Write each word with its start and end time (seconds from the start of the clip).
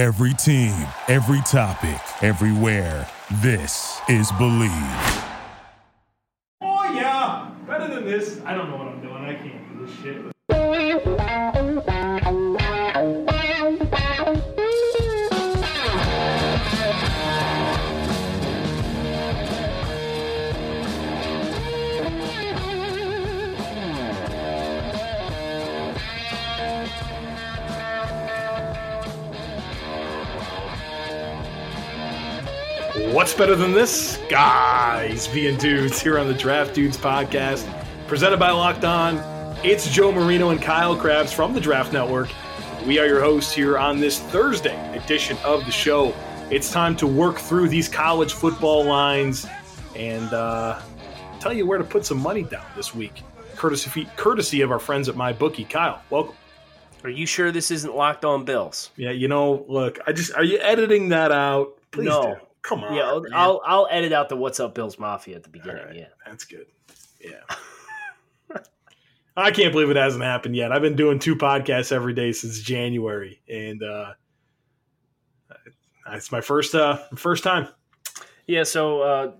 Every 0.00 0.32
team, 0.32 0.72
every 1.08 1.42
topic, 1.42 2.00
everywhere. 2.22 3.06
This 3.42 4.00
is 4.08 4.32
Believe. 4.38 4.70
Oh 6.62 6.90
yeah, 6.94 7.50
better 7.66 7.86
than 7.86 8.06
this. 8.06 8.40
I 8.46 8.54
don't 8.54 8.70
know 8.70 8.78
what 8.78 8.88
I'm 8.88 8.99
What's 33.20 33.34
better 33.34 33.54
than 33.54 33.72
this? 33.72 34.18
Guys 34.30 35.28
being 35.28 35.58
dudes 35.58 36.00
here 36.00 36.18
on 36.18 36.26
the 36.26 36.32
Draft 36.32 36.72
Dudes 36.74 36.96
podcast, 36.96 37.68
presented 38.08 38.38
by 38.38 38.50
Locked 38.50 38.86
On. 38.86 39.18
It's 39.62 39.90
Joe 39.90 40.10
Marino 40.10 40.48
and 40.48 40.62
Kyle 40.62 40.96
Crabbs 40.96 41.30
from 41.30 41.52
the 41.52 41.60
Draft 41.60 41.92
Network. 41.92 42.30
We 42.86 42.98
are 42.98 43.04
your 43.06 43.20
hosts 43.20 43.52
here 43.52 43.76
on 43.76 44.00
this 44.00 44.20
Thursday 44.20 44.96
edition 44.96 45.36
of 45.44 45.66
the 45.66 45.70
show. 45.70 46.14
It's 46.50 46.72
time 46.72 46.96
to 46.96 47.06
work 47.06 47.36
through 47.36 47.68
these 47.68 47.90
college 47.90 48.32
football 48.32 48.86
lines 48.86 49.46
and 49.94 50.32
uh, 50.32 50.80
tell 51.40 51.52
you 51.52 51.66
where 51.66 51.76
to 51.76 51.84
put 51.84 52.06
some 52.06 52.18
money 52.18 52.44
down 52.44 52.64
this 52.74 52.94
week, 52.94 53.22
courtesy 53.54 54.08
courtesy 54.16 54.62
of 54.62 54.72
our 54.72 54.78
friends 54.78 55.10
at 55.10 55.14
MyBookie. 55.14 55.68
Kyle, 55.68 56.00
welcome. 56.08 56.36
Are 57.04 57.10
you 57.10 57.26
sure 57.26 57.52
this 57.52 57.70
isn't 57.70 57.94
locked 57.94 58.24
on 58.24 58.46
Bills? 58.46 58.92
Yeah, 58.96 59.10
you 59.10 59.28
know, 59.28 59.66
look, 59.68 59.98
I 60.06 60.12
just 60.12 60.32
are 60.32 60.42
you 60.42 60.58
editing 60.60 61.10
that 61.10 61.30
out? 61.32 61.76
Please 61.90 62.06
No. 62.06 62.22
do. 62.36 62.46
Come 62.62 62.84
on. 62.84 62.94
yeah, 62.94 63.02
I'll. 63.04 63.24
I'll 63.32 63.62
I'll 63.64 63.88
edit 63.90 64.12
out 64.12 64.28
the 64.28 64.36
"What's 64.36 64.60
Up 64.60 64.74
Bills 64.74 64.98
Mafia" 64.98 65.36
at 65.36 65.42
the 65.42 65.48
beginning. 65.48 65.84
right, 65.86 65.96
Yeah, 65.96 66.08
that's 66.26 66.44
good. 66.44 66.66
Yeah. 67.20 67.40
I 69.36 69.50
can't 69.50 69.72
believe 69.72 69.88
it 69.90 69.96
hasn't 69.96 70.24
happened 70.24 70.56
yet. 70.56 70.72
I've 70.72 70.82
been 70.82 70.96
doing 70.96 71.18
two 71.18 71.36
podcasts 71.36 71.92
every 71.92 72.12
day 72.12 72.32
since 72.32 72.60
January, 72.60 73.40
and 73.48 73.82
uh, 73.82 74.12
it's 76.12 76.32
my 76.32 76.40
first 76.40 76.74
uh, 76.74 76.98
first 77.16 77.44
time. 77.44 77.68
yeah. 78.46 78.64
So 78.64 79.00
uh, 79.00 79.32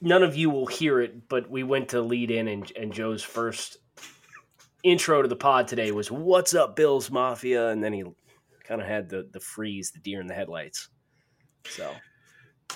none 0.00 0.22
of 0.22 0.36
you 0.36 0.50
will 0.50 0.66
hear 0.66 1.00
it, 1.00 1.28
but 1.28 1.48
we 1.48 1.62
went 1.62 1.90
to 1.90 2.00
lead 2.02 2.30
in, 2.30 2.48
and, 2.48 2.70
and 2.76 2.92
Joe's 2.92 3.22
first 3.22 3.78
intro 4.82 5.22
to 5.22 5.28
the 5.28 5.36
pod 5.36 5.68
today 5.68 5.90
was 5.92 6.10
"What's 6.10 6.54
up, 6.54 6.76
Bills 6.76 7.10
Mafia," 7.10 7.68
and 7.68 7.82
then 7.82 7.92
he 7.92 8.04
kind 8.64 8.80
of 8.82 8.86
had 8.86 9.08
the 9.08 9.28
the 9.32 9.40
freeze, 9.40 9.92
the 9.92 10.00
deer 10.00 10.20
in 10.20 10.26
the 10.26 10.34
headlights. 10.34 10.88
So 11.68 11.90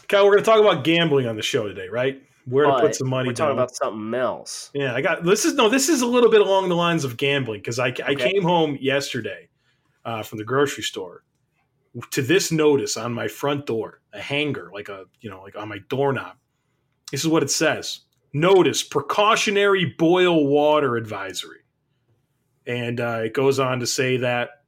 Kyle, 0.09 0.25
we're 0.25 0.33
going 0.33 0.45
to 0.45 0.51
talk 0.51 0.61
about 0.61 0.85
gambling 0.85 1.27
on 1.27 1.37
the 1.37 1.43
show 1.43 1.67
today, 1.67 1.89
right? 1.89 2.23
Where 2.45 2.67
to 2.67 2.81
put 2.81 2.95
some 2.95 3.09
money 3.09 3.29
We're 3.29 3.35
talking 3.35 3.51
down. 3.51 3.59
about 3.59 3.75
something 3.75 4.15
else. 4.15 4.71
Yeah, 4.75 4.95
I 4.95 5.01
got 5.01 5.23
this. 5.23 5.45
Is 5.45 5.55
no, 5.55 5.69
this 5.69 5.89
is 5.89 6.03
a 6.03 6.07
little 6.07 6.31
bit 6.31 6.41
along 6.41 6.69
the 6.69 6.75
lines 6.75 7.05
of 7.05 7.17
gambling 7.17 7.61
because 7.61 7.79
I, 7.79 7.95
I 8.05 8.17
came 8.17 8.43
home 8.43 8.77
yesterday 8.81 9.49
uh, 10.05 10.23
from 10.25 10.39
the 10.39 10.45
grocery 10.45 10.83
store 10.83 11.23
to 12.11 12.23
this 12.23 12.51
notice 12.51 12.97
on 12.97 13.13
my 13.13 13.29
front 13.29 13.67
door, 13.67 14.01
a 14.13 14.21
hanger, 14.21 14.71
like 14.73 14.89
a 14.89 15.05
you 15.21 15.31
know, 15.31 15.43
like 15.43 15.57
on 15.57 15.69
my 15.69 15.79
doorknob. 15.89 16.37
This 17.11 17.21
is 17.21 17.29
what 17.29 17.43
it 17.43 17.51
says: 17.51 18.01
Notice 18.33 18.83
precautionary 18.83 19.95
boil 19.99 20.47
water 20.47 20.97
advisory, 20.97 21.61
and 22.67 23.01
uh, 23.01 23.21
it 23.25 23.35
goes 23.35 23.59
on 23.59 23.81
to 23.81 23.87
say 23.87 24.17
that. 24.19 24.62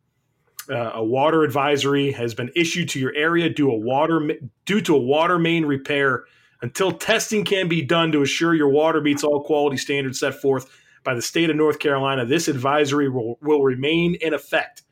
Uh, 0.71 0.93
a 0.95 1.05
water 1.05 1.43
advisory 1.43 2.11
has 2.13 2.35
been 2.35 2.51
issued 2.57 2.89
to 2.89 2.99
your 2.99 3.15
area 3.15 3.51
due 3.51 3.71
a 3.71 3.77
water 3.77 4.31
due 4.65 4.81
to 4.81 4.97
a 4.97 4.99
water 4.99 5.39
main 5.39 5.67
repair 5.67 6.25
until 6.63 6.91
testing 6.91 7.45
can 7.45 7.69
be 7.69 7.83
done 7.83 8.11
to 8.13 8.23
assure 8.23 8.55
your 8.55 8.71
water 8.71 9.03
meets 9.03 9.23
all 9.23 9.43
quality 9.43 9.77
standards 9.77 10.21
set 10.21 10.35
forth 10.35 10.71
by 11.05 11.15
the 11.15 11.23
state 11.23 11.51
of 11.51 11.57
North 11.57 11.79
Carolina, 11.79 12.25
this 12.25 12.49
advisory 12.49 13.09
will, 13.09 13.39
will 13.43 13.63
remain 13.63 14.17
in 14.17 14.35
effect. 14.35 14.83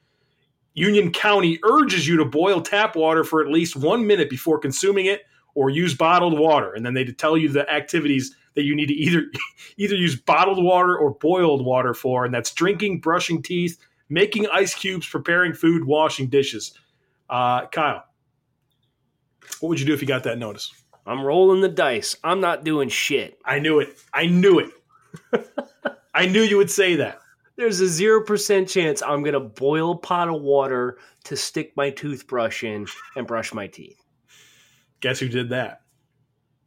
Union 0.75 1.11
County 1.11 1.59
urges 1.65 2.07
you 2.07 2.19
to 2.19 2.25
boil 2.25 2.61
tap 2.61 2.95
water 2.95 3.25
for 3.25 3.41
at 3.41 3.51
least 3.51 3.75
one 3.75 4.07
minute 4.07 4.31
before 4.31 4.59
consuming 4.59 5.07
it 5.07 5.23
or 5.55 5.71
use 5.71 5.95
bottled 5.95 6.39
water. 6.39 6.73
And 6.73 6.85
then 6.85 6.95
they 6.95 7.05
tell 7.05 7.37
you 7.37 7.49
the 7.49 7.69
activities 7.71 8.35
that 8.55 8.63
you 8.63 8.77
need 8.77 8.87
to 8.87 8.95
either 8.95 9.25
either 9.77 9.97
use 9.97 10.17
bottled 10.17 10.63
water 10.63 10.97
or 10.97 11.15
boiled 11.15 11.65
water 11.65 11.95
for, 11.95 12.25
and 12.25 12.33
that's 12.33 12.53
drinking, 12.53 13.01
brushing 13.01 13.43
teeth, 13.43 13.79
making 14.13 14.47
ice 14.53 14.75
cubes, 14.75 15.09
preparing 15.09 15.55
food, 15.55 15.85
washing 15.85 16.29
dishes. 16.29 16.79
Uh, 17.31 17.67
Kyle, 17.69 18.05
what 19.61 19.71
would 19.71 19.81
you 19.81 19.87
do 19.87 19.95
if 19.95 20.03
you 20.03 20.07
got 20.07 20.25
that 20.25 20.39
notice? 20.39 20.71
I'm 21.07 21.23
rolling 21.23 21.63
the 21.63 21.69
dice. 21.69 22.17
I'm 22.23 22.41
not 22.41 22.63
doing 22.63 22.89
shit. 22.89 23.39
I 23.45 23.59
knew 23.59 23.81
it. 23.81 23.99
I 24.13 24.27
knew 24.27 24.61
it. 24.61 25.49
I 26.15 26.27
knew 26.27 26.43
you 26.43 26.59
would 26.59 26.71
say 26.71 26.97
that. 26.97 27.21
There's 27.57 27.81
a 27.81 27.89
zero 27.89 28.23
percent 28.23 28.69
chance 28.69 29.03
I'm 29.03 29.23
gonna 29.23 29.41
boil 29.41 29.93
a 29.93 29.99
pot 29.99 30.29
of 30.29 30.41
water 30.43 30.99
to 31.25 31.37
stick 31.37 31.73
my 31.77 31.91
toothbrush 31.91 32.65
in 32.65 32.87
and 33.17 33.27
brush 33.27 33.53
my 33.53 33.67
teeth. 33.67 34.01
Guess 35.01 35.21
who 35.21 35.29
did 35.29 35.51
that? 35.51 35.83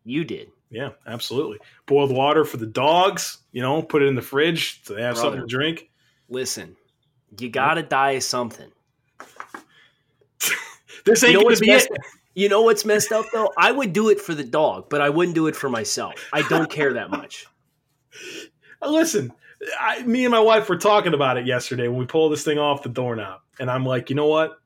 You 0.03 0.23
did. 0.23 0.50
Yeah, 0.69 0.89
absolutely. 1.07 1.59
Boiled 1.85 2.12
water 2.12 2.44
for 2.44 2.57
the 2.57 2.66
dogs, 2.66 3.39
you 3.51 3.62
know, 3.62 3.81
put 3.81 4.01
it 4.01 4.07
in 4.07 4.16
the 4.16 4.22
fridge 4.22 4.83
so 4.83 4.94
they 4.94 5.01
have 5.03 5.17
something 5.17 5.41
to 5.41 5.47
drink. 5.47 5.89
Listen, 6.27 6.75
you 7.40 7.50
gotta 7.50 7.84
die 7.84 8.12
of 8.12 8.23
something. 8.23 8.72
This 11.06 11.22
You 11.22 11.29
ain't 11.29 11.38
know 11.38 11.44
gonna 11.44 11.57
be 11.57 11.69
it. 11.72 11.88
you 12.34 12.50
know 12.50 12.63
what's 12.63 12.84
messed 12.84 13.12
up 13.12 13.25
though? 13.31 13.51
I 13.57 13.72
would 13.72 13.94
do 13.94 14.09
it 14.09 14.19
for 14.19 14.34
the 14.34 14.44
dog, 14.44 14.90
but 14.90 15.01
I 15.01 15.09
wouldn't 15.09 15.35
do 15.35 15.45
it 15.47 15.56
for 15.56 15.69
myself. 15.69 16.16
I 16.34 16.41
don't 16.44 16.69
care 16.69 16.94
that 16.94 17.12
much. 17.12 17.45
Listen, 18.81 19.31
I, 19.79 20.01
me 20.03 20.25
and 20.25 20.31
my 20.31 20.40
wife 20.40 20.68
were 20.68 20.78
talking 20.78 21.13
about 21.13 21.38
it 21.38 21.45
yesterday 21.45 21.88
when 21.88 22.00
we 22.00 22.06
pulled 22.06 22.31
this 22.31 22.44
thing 22.44 22.57
off 22.57 22.81
the 22.84 22.90
doorknob. 22.90 23.41
And 23.59 23.69
I'm 23.69 23.85
like, 23.85 24.09
you 24.09 24.16
know 24.16 24.28
what? 24.28 24.59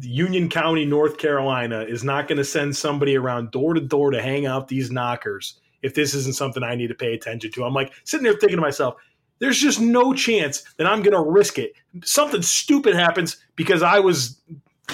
Union 0.00 0.48
County, 0.48 0.84
North 0.84 1.18
Carolina 1.18 1.82
is 1.82 2.04
not 2.04 2.26
going 2.28 2.38
to 2.38 2.44
send 2.44 2.74
somebody 2.76 3.16
around 3.16 3.50
door 3.50 3.74
to 3.74 3.80
door 3.80 4.10
to 4.10 4.20
hang 4.22 4.46
out 4.46 4.68
these 4.68 4.90
knockers 4.90 5.60
if 5.82 5.94
this 5.94 6.14
isn't 6.14 6.34
something 6.36 6.62
I 6.62 6.74
need 6.74 6.88
to 6.88 6.94
pay 6.94 7.14
attention 7.14 7.50
to. 7.52 7.64
I'm 7.64 7.74
like 7.74 7.92
sitting 8.04 8.24
there 8.24 8.34
thinking 8.34 8.56
to 8.56 8.62
myself, 8.62 8.96
there's 9.40 9.58
just 9.58 9.80
no 9.80 10.14
chance 10.14 10.62
that 10.76 10.86
I'm 10.86 11.02
going 11.02 11.16
to 11.16 11.30
risk 11.30 11.58
it. 11.58 11.72
Something 12.04 12.42
stupid 12.42 12.94
happens 12.94 13.38
because 13.56 13.82
I 13.82 13.98
was 13.98 14.40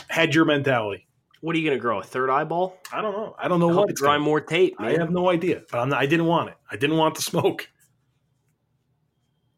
had 0.09 0.35
your 0.35 0.45
mentality. 0.45 1.07
What 1.43 1.55
are 1.55 1.59
you 1.59 1.69
gonna 1.69 1.81
grow? 1.81 2.01
A 2.01 2.03
third 2.03 2.31
eyeball? 2.31 2.79
I 2.93 3.03
don't 3.03 3.13
know. 3.13 3.37
I 3.39 3.47
don't 3.47 3.61
know 3.61 3.71
I 3.71 3.75
what 3.75 3.95
dry 3.95 4.19
more 4.19 4.41
tape, 4.41 4.75
I 4.79 4.93
have 4.93 5.11
no 5.11 5.29
idea, 5.31 5.63
but 5.71 5.79
I'm 5.79 5.91
not, 5.91 6.01
I 6.01 6.07
didn't 6.07 6.27
want 6.27 6.49
it. 6.49 6.57
I 6.71 6.77
didn't 6.77 6.97
want 6.97 7.15
the 7.15 7.23
smoke. 7.23 7.69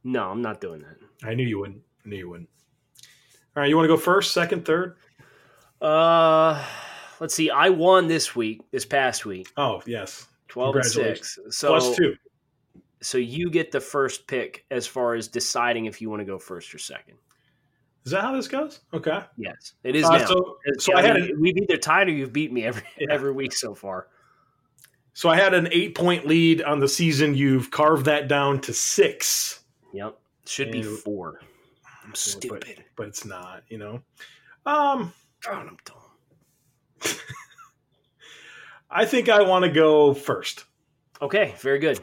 No, 0.04 0.28
I'm 0.28 0.42
not 0.42 0.60
doing 0.60 0.80
that. 0.80 0.96
I 1.26 1.34
knew 1.34 1.46
you 1.46 1.60
wouldn't. 1.60 1.82
I 2.04 2.08
knew 2.08 2.16
you 2.16 2.28
wouldn't. 2.28 2.48
All 3.56 3.62
right, 3.62 3.68
you 3.68 3.76
want 3.76 3.84
to 3.84 3.94
go 3.94 3.96
first, 3.96 4.32
second, 4.32 4.64
third? 4.64 4.96
Uh 5.80 6.62
let's 7.20 7.34
see. 7.34 7.50
I 7.50 7.68
won 7.70 8.08
this 8.08 8.34
week, 8.34 8.62
this 8.70 8.84
past 8.84 9.24
week. 9.24 9.48
Oh, 9.56 9.80
yes. 9.86 10.26
Twelve 10.48 10.74
and 10.76 10.84
six. 10.84 11.38
So 11.50 11.68
Plus 11.68 11.96
two. 11.96 12.16
So 13.00 13.18
you 13.18 13.50
get 13.50 13.70
the 13.72 13.80
first 13.80 14.26
pick 14.26 14.64
as 14.70 14.86
far 14.86 15.14
as 15.14 15.28
deciding 15.28 15.86
if 15.86 16.00
you 16.00 16.10
want 16.10 16.20
to 16.20 16.24
go 16.26 16.38
first 16.38 16.74
or 16.74 16.78
second. 16.78 17.16
Is 18.04 18.12
that 18.12 18.22
how 18.22 18.34
this 18.34 18.48
goes? 18.48 18.80
Okay. 18.94 19.20
Yes, 19.36 19.74
it 19.84 19.94
is 19.94 20.04
Uh, 20.04 20.18
now. 20.18 20.26
so, 20.26 20.56
so 20.78 20.96
I 20.96 21.02
had 21.02 21.14
mean, 21.16 21.24
an, 21.32 21.40
we've 21.40 21.56
either 21.58 21.76
tied 21.76 22.08
or 22.08 22.12
you've 22.12 22.32
beat 22.32 22.52
me 22.52 22.64
every 22.64 22.82
Yeah. 22.98 23.08
every 23.12 23.32
week 23.32 23.52
so 23.52 23.74
far. 23.74 24.08
so 25.12 25.28
I 25.28 25.36
had 25.36 25.52
an 25.54 25.68
eight 25.72 25.94
point 25.94 26.26
lead 26.26 26.62
on 26.62 26.78
the 26.80 26.88
season. 26.88 27.34
You've 27.34 27.70
carved 27.70 28.06
that 28.06 28.26
down 28.28 28.60
to 28.62 28.72
six, 28.72 29.60
Yep, 29.92 30.18
should 30.46 30.70
be 30.72 30.82
four. 30.82 31.40
I'm 32.04 32.14
stupid. 32.14 32.84
but 32.96 33.08
it's 33.08 33.24
not. 33.26 33.64
You 33.68 33.78
know. 33.78 34.00
Um, 34.64 35.12
God, 35.44 35.66
I'm 35.68 35.76
dumb. 35.84 37.16
I 38.90 39.04
think 39.04 39.28
I 39.28 39.42
want 39.42 39.64
to 39.64 39.70
go 39.70 40.14
first. 40.14 40.64
Okay, 41.20 41.54
very 41.60 41.78
good. 41.78 42.00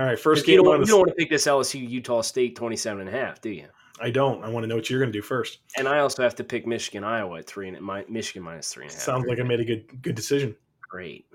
All 0.00 0.06
right, 0.06 0.18
first 0.18 0.48
you 0.48 0.56
game 0.56 0.64
don't, 0.64 0.76
on 0.76 0.80
you 0.80 0.86
don't 0.86 1.00
want 1.00 1.10
to 1.10 1.14
pick 1.14 1.28
this 1.28 1.46
LSU 1.46 1.86
Utah 1.86 2.22
State 2.22 2.56
27 2.56 3.00
and 3.00 3.08
a 3.08 3.12
half, 3.12 3.42
do 3.42 3.50
you? 3.50 3.66
I 4.00 4.08
don't. 4.08 4.42
I 4.42 4.48
want 4.48 4.64
to 4.64 4.66
know 4.66 4.76
what 4.76 4.88
you're 4.88 4.98
going 4.98 5.12
to 5.12 5.18
do 5.18 5.20
first. 5.20 5.58
And 5.76 5.86
I 5.86 5.98
also 5.98 6.22
have 6.22 6.34
to 6.36 6.44
pick 6.44 6.66
Michigan 6.66 7.04
Iowa 7.04 7.40
at 7.40 7.46
three 7.46 7.68
and 7.68 7.78
my 7.82 8.06
Michigan 8.08 8.42
minus 8.42 8.72
three 8.72 8.84
and 8.84 8.92
a 8.92 8.94
half. 8.94 9.02
Sounds 9.02 9.26
like 9.26 9.38
I 9.38 9.42
made 9.42 9.60
a 9.60 9.64
good 9.64 10.00
good 10.00 10.14
decision. 10.14 10.56
great. 10.88 11.26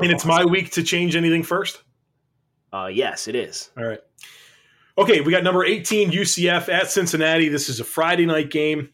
And 0.00 0.12
it's 0.12 0.26
my 0.26 0.44
week 0.44 0.70
to 0.72 0.82
change 0.82 1.16
anything 1.16 1.42
first. 1.42 1.82
Uh, 2.74 2.90
yes, 2.92 3.26
it 3.26 3.34
is. 3.34 3.70
All 3.78 3.86
right. 3.86 4.00
Okay, 4.98 5.22
we 5.22 5.32
got 5.32 5.42
number 5.42 5.64
18 5.64 6.10
UCF 6.10 6.68
at 6.68 6.90
Cincinnati. 6.90 7.48
This 7.48 7.70
is 7.70 7.80
a 7.80 7.84
Friday 7.84 8.26
night 8.26 8.50
game. 8.50 8.90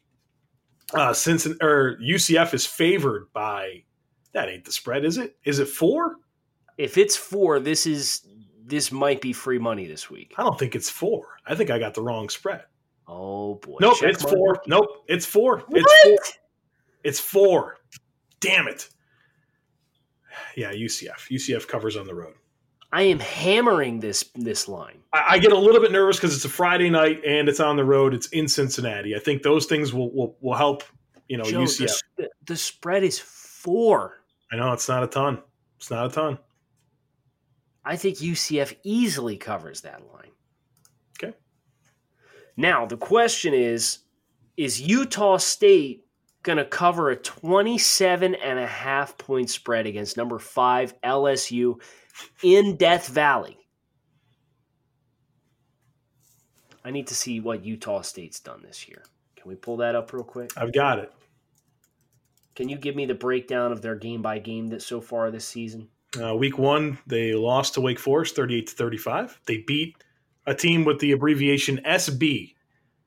Uh 0.94 1.12
Cincinnati 1.12 1.64
or 1.64 1.98
UCF 1.98 2.54
is 2.54 2.64
favored 2.64 3.26
by 3.32 3.82
that 4.34 4.48
ain't 4.48 4.64
the 4.64 4.70
spread, 4.70 5.04
is 5.04 5.18
it? 5.18 5.36
Is 5.44 5.58
it 5.58 5.66
4? 5.66 6.14
If 6.78 6.96
it's 6.96 7.16
four, 7.16 7.58
this 7.58 7.86
is 7.86 8.20
this 8.66 8.90
might 8.92 9.20
be 9.20 9.32
free 9.32 9.58
money 9.58 9.86
this 9.86 10.10
week. 10.10 10.34
I 10.36 10.42
don't 10.42 10.58
think 10.58 10.74
it's 10.74 10.90
4. 10.90 11.24
I 11.46 11.54
think 11.54 11.70
I 11.70 11.78
got 11.78 11.94
the 11.94 12.02
wrong 12.02 12.28
spread. 12.28 12.64
Oh 13.08 13.54
boy. 13.56 13.78
Nope, 13.80 13.98
Check 14.00 14.10
it's 14.14 14.24
my- 14.24 14.30
4. 14.32 14.62
Nope, 14.66 15.04
it's 15.08 15.24
4. 15.26 15.58
It's 15.70 15.94
What? 16.04 16.06
4. 16.06 16.18
It's 17.04 17.20
four. 17.20 17.76
Damn 18.40 18.66
it. 18.66 18.88
Yeah, 20.56 20.72
UCF. 20.72 21.30
UCF 21.30 21.68
covers 21.68 21.96
on 21.96 22.06
the 22.06 22.14
road. 22.14 22.34
I 22.92 23.02
am 23.02 23.20
hammering 23.20 24.00
this 24.00 24.24
this 24.34 24.66
line. 24.66 24.98
I, 25.12 25.24
I 25.30 25.38
get 25.38 25.52
a 25.52 25.56
little 25.56 25.80
bit 25.80 25.92
nervous 25.92 26.16
because 26.16 26.34
it's 26.34 26.44
a 26.44 26.48
Friday 26.48 26.90
night 26.90 27.20
and 27.24 27.48
it's 27.48 27.60
on 27.60 27.76
the 27.76 27.84
road. 27.84 28.12
It's 28.12 28.26
in 28.28 28.48
Cincinnati. 28.48 29.14
I 29.14 29.18
think 29.20 29.42
those 29.42 29.66
things 29.66 29.92
will 29.94 30.12
will, 30.12 30.36
will 30.40 30.54
help. 30.54 30.82
You 31.28 31.36
know, 31.38 31.44
Joe, 31.44 31.60
UCF. 31.60 32.02
the, 32.16 32.28
the 32.44 32.56
spread 32.56 33.04
is 33.04 33.18
four. 33.20 34.22
I 34.52 34.56
know 34.56 34.72
it's 34.72 34.88
not 34.88 35.02
a 35.04 35.06
ton. 35.08 35.40
It's 35.78 35.90
not 35.90 36.06
a 36.06 36.08
ton. 36.08 36.38
I 37.86 37.94
think 37.94 38.18
UCF 38.18 38.74
easily 38.82 39.36
covers 39.36 39.82
that 39.82 40.02
line. 40.12 40.32
Okay. 41.22 41.36
Now, 42.56 42.84
the 42.84 42.96
question 42.96 43.54
is 43.54 44.00
is 44.56 44.80
Utah 44.80 45.36
State 45.36 46.04
going 46.42 46.58
to 46.58 46.64
cover 46.64 47.10
a 47.10 47.16
27 47.16 48.34
and 48.34 48.58
a 48.58 48.66
half 48.66 49.16
point 49.16 49.50
spread 49.50 49.86
against 49.86 50.16
number 50.16 50.38
5 50.38 51.00
LSU 51.02 51.80
in 52.42 52.76
Death 52.76 53.06
Valley? 53.06 53.56
I 56.84 56.90
need 56.90 57.06
to 57.08 57.14
see 57.14 57.38
what 57.38 57.64
Utah 57.64 58.00
State's 58.00 58.40
done 58.40 58.62
this 58.62 58.88
year. 58.88 59.04
Can 59.36 59.48
we 59.48 59.54
pull 59.54 59.76
that 59.78 59.94
up 59.94 60.12
real 60.12 60.24
quick? 60.24 60.50
I've 60.56 60.72
got 60.72 60.98
it. 60.98 61.12
Can 62.56 62.68
you 62.68 62.78
give 62.78 62.96
me 62.96 63.06
the 63.06 63.14
breakdown 63.14 63.70
of 63.70 63.82
their 63.82 63.94
game 63.94 64.22
by 64.22 64.38
game 64.38 64.68
that 64.68 64.82
so 64.82 65.00
far 65.00 65.30
this 65.30 65.46
season? 65.46 65.88
Uh, 66.20 66.34
week 66.34 66.58
one, 66.58 66.98
they 67.06 67.34
lost 67.34 67.74
to 67.74 67.80
Wake 67.80 67.98
Forest, 67.98 68.36
thirty-eight 68.36 68.68
to 68.68 68.74
thirty-five. 68.74 69.38
They 69.46 69.58
beat 69.66 69.96
a 70.46 70.54
team 70.54 70.84
with 70.84 70.98
the 71.00 71.12
abbreviation 71.12 71.78
SB. 71.86 72.54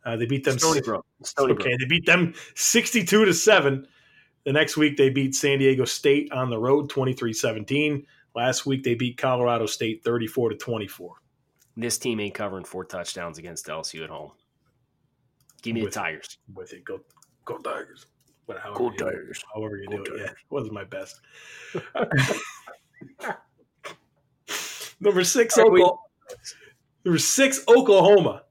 Uh, 0.06 0.16
they 0.16 0.26
beat 0.26 0.44
them. 0.44 0.58
Stony 0.60 0.82
Brook. 0.82 1.06
Stony 1.24 1.54
okay, 1.54 1.64
Brook. 1.70 1.80
they 1.80 1.86
beat 1.86 2.06
them 2.06 2.34
sixty-two 2.56 3.26
to 3.26 3.34
seven. 3.34 3.88
The 4.46 4.54
next 4.54 4.78
week, 4.78 4.98
they 4.98 5.10
beat 5.10 5.36
San 5.36 5.60
Diego 5.60 5.84
State 5.86 6.32
on 6.32 6.50
the 6.50 6.58
road, 6.58 6.90
23-17. 6.90 8.06
Last 8.36 8.66
week, 8.66 8.84
they 8.84 8.96
beat 8.96 9.18
Colorado 9.18 9.66
State, 9.66 10.04
thirty-four 10.04 10.50
to 10.50 10.56
twenty-four. 10.56 11.16
This 11.76 11.98
team 11.98 12.20
ain't 12.20 12.34
covering 12.36 12.64
four 12.66 12.84
touchdowns 12.86 13.38
against 13.38 13.68
LSU 13.68 14.04
at 14.04 14.10
home. 14.10 14.32
Give 15.62 15.76
me 15.76 15.84
With- 15.84 15.94
the 15.94 16.00
Tigers. 16.00 16.38
With 16.54 16.74
it, 16.74 16.84
go, 16.86 17.02
go 17.46 17.58
Tigers. 17.58 18.06
But 18.48 18.58
however 18.60 18.80
Go 18.80 18.92
you. 18.92 18.98
Tigers. 18.98 19.44
However 19.54 19.78
you 19.78 19.88
Go 19.90 20.04
do 20.04 20.16
it, 20.16 20.20
yeah, 20.22 20.26
it 20.32 20.36
wasn't 20.50 20.74
my 20.74 20.84
best. 20.84 21.22
Number 25.00 25.24
six, 25.24 25.58
Oklahoma. 25.58 25.98
Number 27.06 27.20
six, 27.20 27.64
Oklahoma. 27.68 28.44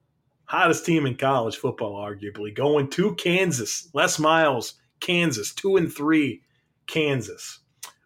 Hottest 0.46 0.86
team 0.86 1.04
in 1.06 1.16
college 1.16 1.56
football, 1.56 2.02
arguably. 2.02 2.54
Going 2.54 2.88
to 2.90 3.14
Kansas. 3.16 3.88
Les 3.92 4.18
Miles, 4.18 4.74
Kansas. 5.00 5.52
Two 5.54 5.76
and 5.76 5.92
three, 5.92 6.42
Kansas. 6.86 7.58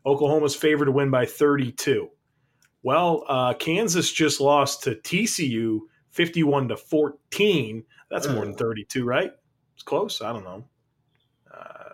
Oklahoma's 0.05 0.57
favored 0.57 0.87
to 0.87 0.93
win 0.93 1.11
by 1.11 1.25
32. 1.25 2.09
Well, 2.83 3.25
uh, 3.29 3.55
Kansas 3.55 4.11
just 4.11 4.41
lost 4.41 4.83
to 4.83 4.97
TCU 4.97 5.81
51 6.11 6.69
to 6.69 6.77
14. 6.77 7.85
That's 8.11 8.29
more 8.29 8.45
than 8.45 8.55
32, 8.57 9.05
right? 9.05 9.31
It's 9.75 9.85
close. 9.85 10.21
I 10.21 10.33
don't 10.33 10.43
know. 10.45 10.65
Uh, 11.55 11.91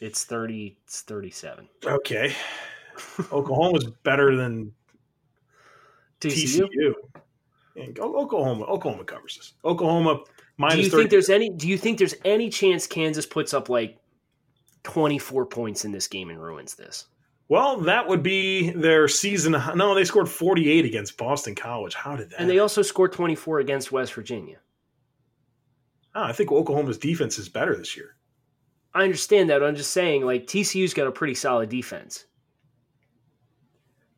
It's 0.00 0.24
thirty. 0.24 0.78
It's 0.84 1.00
thirty-seven. 1.02 1.68
okay. 1.84 2.32
Oklahoma's 3.32 3.86
better 4.02 4.36
than 4.36 4.72
TCU. 6.20 6.68
TCU. 6.68 6.94
And 7.76 7.98
Oklahoma, 8.00 8.64
Oklahoma 8.64 9.04
covers 9.04 9.36
this. 9.36 9.54
Oklahoma 9.64 10.24
minus. 10.56 10.76
Do 10.76 10.82
you 10.82 10.90
30. 10.90 11.02
think 11.02 11.10
there's 11.10 11.30
any? 11.30 11.50
Do 11.50 11.68
you 11.68 11.78
think 11.78 11.98
there's 11.98 12.14
any 12.24 12.50
chance 12.50 12.86
Kansas 12.86 13.26
puts 13.26 13.54
up 13.54 13.68
like 13.68 13.98
twenty-four 14.82 15.46
points 15.46 15.84
in 15.84 15.92
this 15.92 16.08
game 16.08 16.30
and 16.30 16.42
ruins 16.42 16.74
this? 16.74 17.06
well, 17.48 17.78
that 17.80 18.06
would 18.06 18.22
be 18.22 18.70
their 18.70 19.08
season. 19.08 19.52
No, 19.74 19.94
they 19.94 20.04
scored 20.04 20.28
48 20.28 20.84
against 20.84 21.16
Boston 21.16 21.54
College. 21.54 21.94
How 21.94 22.14
did 22.14 22.30
that? 22.30 22.40
And 22.40 22.48
they 22.48 22.58
also 22.58 22.82
scored 22.82 23.12
twenty-four 23.12 23.58
against 23.58 23.90
West 23.90 24.12
Virginia. 24.12 24.58
Oh, 26.14 26.24
I 26.24 26.32
think 26.32 26.52
Oklahoma's 26.52 26.98
defense 26.98 27.38
is 27.38 27.48
better 27.48 27.76
this 27.76 27.96
year. 27.96 28.16
I 28.94 29.02
understand 29.02 29.50
that. 29.50 29.62
I'm 29.62 29.76
just 29.76 29.92
saying, 29.92 30.24
like 30.24 30.46
TCU's 30.46 30.94
got 30.94 31.06
a 31.06 31.12
pretty 31.12 31.34
solid 31.34 31.68
defense. 31.68 32.26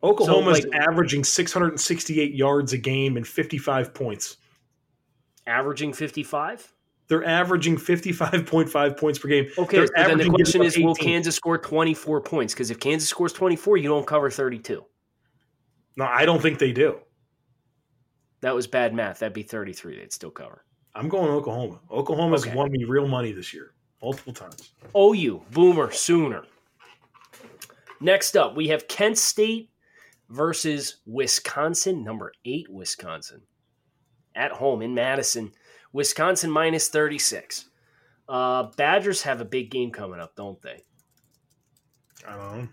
Oklahoma's 0.03 0.65
like- 0.65 0.75
averaging 0.75 1.25
668 1.25 2.35
yards 2.35 2.73
a 2.73 2.79
game 2.79 3.17
and 3.17 3.27
55 3.27 3.93
points. 3.95 4.37
Averaging 5.47 5.93
fifty-five. 5.93 6.73
They're 7.09 7.25
averaging 7.25 7.77
55.5 7.77 8.97
points 8.97 9.19
per 9.19 9.27
game. 9.29 9.49
Okay, 9.59 9.85
so 9.85 9.93
then 9.97 10.19
the 10.19 10.31
question 10.31 10.63
is, 10.63 10.79
will 10.79 10.95
Kansas 10.95 11.35
score 11.35 11.59
twenty-four 11.59 12.21
points? 12.21 12.55
Because 12.55 12.71
if 12.71 12.79
Kansas 12.79 13.09
scores 13.09 13.33
twenty-four, 13.33 13.77
you 13.79 13.89
don't 13.89 14.07
cover 14.07 14.31
thirty-two. 14.31 14.85
No, 15.97 16.05
I 16.05 16.25
don't 16.25 16.41
think 16.41 16.59
they 16.61 16.73
do. 16.73 17.01
That 18.43 18.55
was 18.55 18.67
bad 18.69 18.95
math. 18.95 19.19
That'd 19.21 19.33
be 19.33 19.43
thirty-three. 19.43 19.97
They'd 19.99 20.13
still 20.13 20.31
cover. 20.31 20.65
I'm 20.95 21.09
going 21.09 21.31
Oklahoma. 21.31 21.81
Oklahoma's 21.91 22.47
Okay. 22.47 22.55
won 22.55 22.71
me 22.71 22.85
real 22.85 23.09
money 23.09 23.33
this 23.33 23.53
year, 23.53 23.73
multiple 24.03 24.33
times. 24.33 24.73
OU, 24.97 25.43
Boomer, 25.51 25.91
Sooner. 25.91 26.45
Next 28.01 28.37
up, 28.37 28.55
we 28.57 28.69
have 28.69 28.87
Kent 28.89 29.19
State 29.19 29.70
versus 30.31 31.01
Wisconsin, 31.07 32.03
number 32.05 32.33
eight, 32.45 32.69
Wisconsin. 32.71 33.43
At 34.35 34.53
home 34.53 34.81
in 34.81 34.95
Madison. 34.95 35.53
Wisconsin 35.93 36.51
minus 36.51 36.89
36. 36.89 37.67
Uh, 38.29 38.71
Badgers 38.77 39.23
have 39.23 39.41
a 39.41 39.45
big 39.45 39.71
game 39.71 39.91
coming 39.91 40.21
up, 40.21 40.37
don't 40.37 40.63
they? 40.63 40.85
I 42.27 42.37
don't 42.37 42.59
know. 42.59 42.69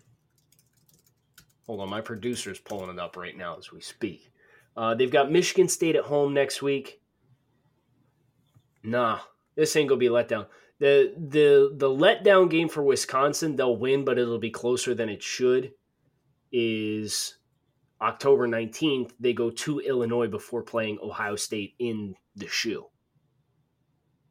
Hold 1.66 1.82
on, 1.82 1.90
my 1.90 2.00
producer's 2.00 2.60
pulling 2.60 2.92
it 2.92 3.00
up 3.00 3.18
right 3.18 3.36
now 3.36 3.58
as 3.58 3.72
we 3.72 3.82
speak. 3.82 4.32
Uh, 4.78 4.94
they've 4.94 5.12
got 5.12 5.32
Michigan 5.32 5.68
State 5.68 5.96
at 5.96 6.06
home 6.06 6.34
next 6.34 6.62
week. 6.62 7.02
Nah, 8.84 9.20
this 9.56 9.76
ain't 9.76 9.90
gonna 9.90 10.00
be 10.00 10.08
let 10.10 10.28
down. 10.28 10.46
the 10.80 11.14
the 11.18 11.74
The 11.76 11.90
letdown 11.90 12.50
game 12.50 12.70
for 12.70 12.84
Wisconsin, 12.84 13.56
they'll 13.56 13.76
win, 13.76 14.06
but 14.06 14.20
it'll 14.20 14.38
be 14.38 14.52
closer 14.52 14.94
than 14.94 15.10
it 15.10 15.24
should. 15.24 15.74
Is 16.52 17.37
October 18.02 18.48
nineteenth? 18.48 19.14
They 19.20 19.34
go 19.34 19.50
to 19.50 19.80
Illinois 19.80 20.28
before 20.28 20.64
playing 20.64 21.00
Ohio 21.02 21.36
State 21.36 21.76
in 21.80 22.16
the 22.36 22.48
shoe. 22.48 22.86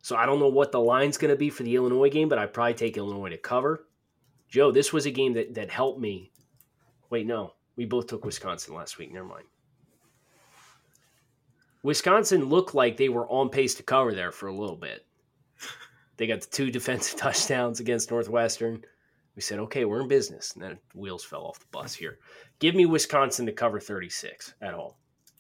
So 0.03 0.17
I 0.17 0.27
don't 0.27 0.39
know 0.39 0.49
what 0.49 0.71
the 0.71 0.81
line's 0.81 1.19
going 1.19 1.33
to 1.33 1.37
be 1.37 1.51
for 1.51 1.65
the 1.65 1.75
Illinois 1.75 2.11
game, 2.11 2.29
but 2.29 2.39
I'd 2.39 2.53
probably 2.53 2.75
take 2.75 2.97
Illinois 2.97 3.31
to 3.31 3.39
cover. 3.39 3.89
Joe, 4.49 4.71
this 4.71 4.93
was 4.93 5.07
a 5.07 5.11
game 5.11 5.33
that 5.33 5.55
that 5.55 5.71
helped 5.71 6.01
me 6.01 6.33
Wait, 7.11 7.27
no. 7.27 7.55
We 7.77 7.85
both 7.85 8.07
took 8.07 8.25
Wisconsin 8.25 8.75
last 8.75 8.99
week. 8.99 9.13
Never 9.13 9.27
mind. 9.27 9.45
Wisconsin 11.83 12.47
looked 12.47 12.75
like 12.75 12.97
they 12.97 13.09
were 13.09 13.29
on 13.29 13.49
pace 13.49 13.75
to 13.77 13.83
cover 13.83 14.13
there 14.13 14.33
for 14.33 14.49
a 14.49 14.55
little 14.55 14.77
bit. 14.77 15.07
They 16.17 16.27
got 16.27 16.41
the 16.41 16.49
two 16.49 16.71
defensive 16.71 17.19
touchdowns 17.19 17.81
against 17.81 18.11
Northwestern. 18.11 18.85
We 19.37 19.43
said, 19.43 19.59
okay, 19.61 19.85
we're 19.85 20.01
in 20.01 20.09
business. 20.09 20.53
And 20.55 20.63
then 20.63 20.79
wheels 20.95 21.23
fell 21.23 21.43
off 21.45 21.61
the 21.61 21.67
bus 21.71 21.95
here. 21.95 22.19
Give 22.59 22.75
me 22.75 22.87
Wisconsin 22.87 23.45
to 23.47 23.53
cover 23.53 23.79
36 23.79 24.55
at 24.63 24.73
home. 24.75 24.93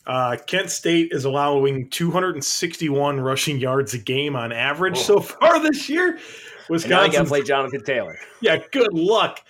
Uh, 0.06 0.36
Kent 0.46 0.70
State 0.70 1.08
is 1.12 1.24
allowing 1.24 1.88
261 1.90 3.20
rushing 3.20 3.58
yards 3.58 3.94
a 3.94 3.98
game 3.98 4.36
on 4.36 4.52
average 4.52 4.98
Oh. 4.98 5.02
so 5.02 5.20
far 5.20 5.58
this 5.60 5.88
year. 5.88 6.12
Now 6.12 6.18
got 6.18 6.22
to 6.68 6.68
Wisconsin, 6.72 7.26
play 7.26 7.42
Jonathan 7.42 7.84
Taylor. 7.84 8.18
yeah, 8.40 8.58
good 8.70 8.92
luck. 8.92 9.40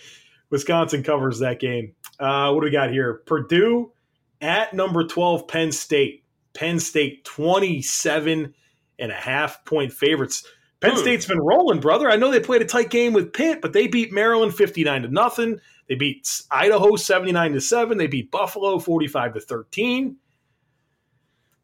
Wisconsin 0.51 1.03
covers 1.03 1.41
that 1.41 1.59
game. 1.61 1.93
Uh, 2.21 2.53
what 2.53 2.61
do 2.61 2.67
we 2.67 2.71
got 2.71 2.91
here? 2.91 3.23
Purdue 3.27 3.93
at 4.41 4.73
number 4.73 5.05
12, 5.07 5.49
Penn 5.49 5.73
State. 5.73 6.23
Penn 6.55 6.79
State 6.79 7.25
27 7.25 8.55
and 8.99 9.11
a 9.13 9.15
half 9.15 9.65
point 9.65 9.93
favorites. 9.93 10.47
Penn 10.81 10.93
Hmm. 10.93 10.99
State's 10.99 11.27
been 11.27 11.41
rolling, 11.41 11.81
brother. 11.81 12.11
I 12.11 12.17
know 12.17 12.31
they 12.31 12.41
played 12.41 12.63
a 12.63 12.67
tight 12.67 12.91
game 12.91 13.13
with 13.13 13.33
Pitt, 13.33 13.61
but 13.63 13.73
they 13.73 13.87
beat 13.87 14.13
Maryland 14.13 14.55
59 14.55 15.03
to 15.03 15.09
nothing. 15.09 15.59
They 15.89 15.95
beat 15.95 16.43
Idaho 16.51 16.97
79 16.97 17.53
to 17.55 17.61
7. 17.61 17.97
They 17.97 18.07
beat 18.07 18.31
Buffalo 18.31 18.79
45 18.79 19.35
to 19.35 19.41
13. 19.41 20.17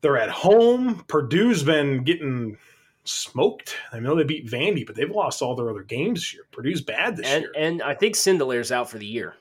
They're 0.01 0.17
at 0.17 0.31
home. 0.31 1.05
Purdue's 1.09 1.63
been 1.63 2.05
getting 2.05 2.57
smoked. 3.05 3.77
I 3.93 3.99
know 4.01 4.15
they 4.15 4.25
beat 4.25 4.47
Vandy, 4.49 4.87
but 4.87 4.97
they've 4.97 5.11
lost 5.11 5.43
all 5.43 5.55
their 5.57 5.71
other 5.71 5.83
games 5.83 6.21
this 6.21 6.35
year. 6.35 6.45
Purdue's 6.51 6.81
bad 6.81 7.17
this 7.17 7.27
And, 7.27 7.43
year. 7.43 7.53
and 7.57 7.83
I 7.83 7.95
think 7.95 8.15
Sindelar's 8.15 8.73
out 8.73 8.89
for 8.91 8.99
the 8.99 9.07
year 9.07 9.35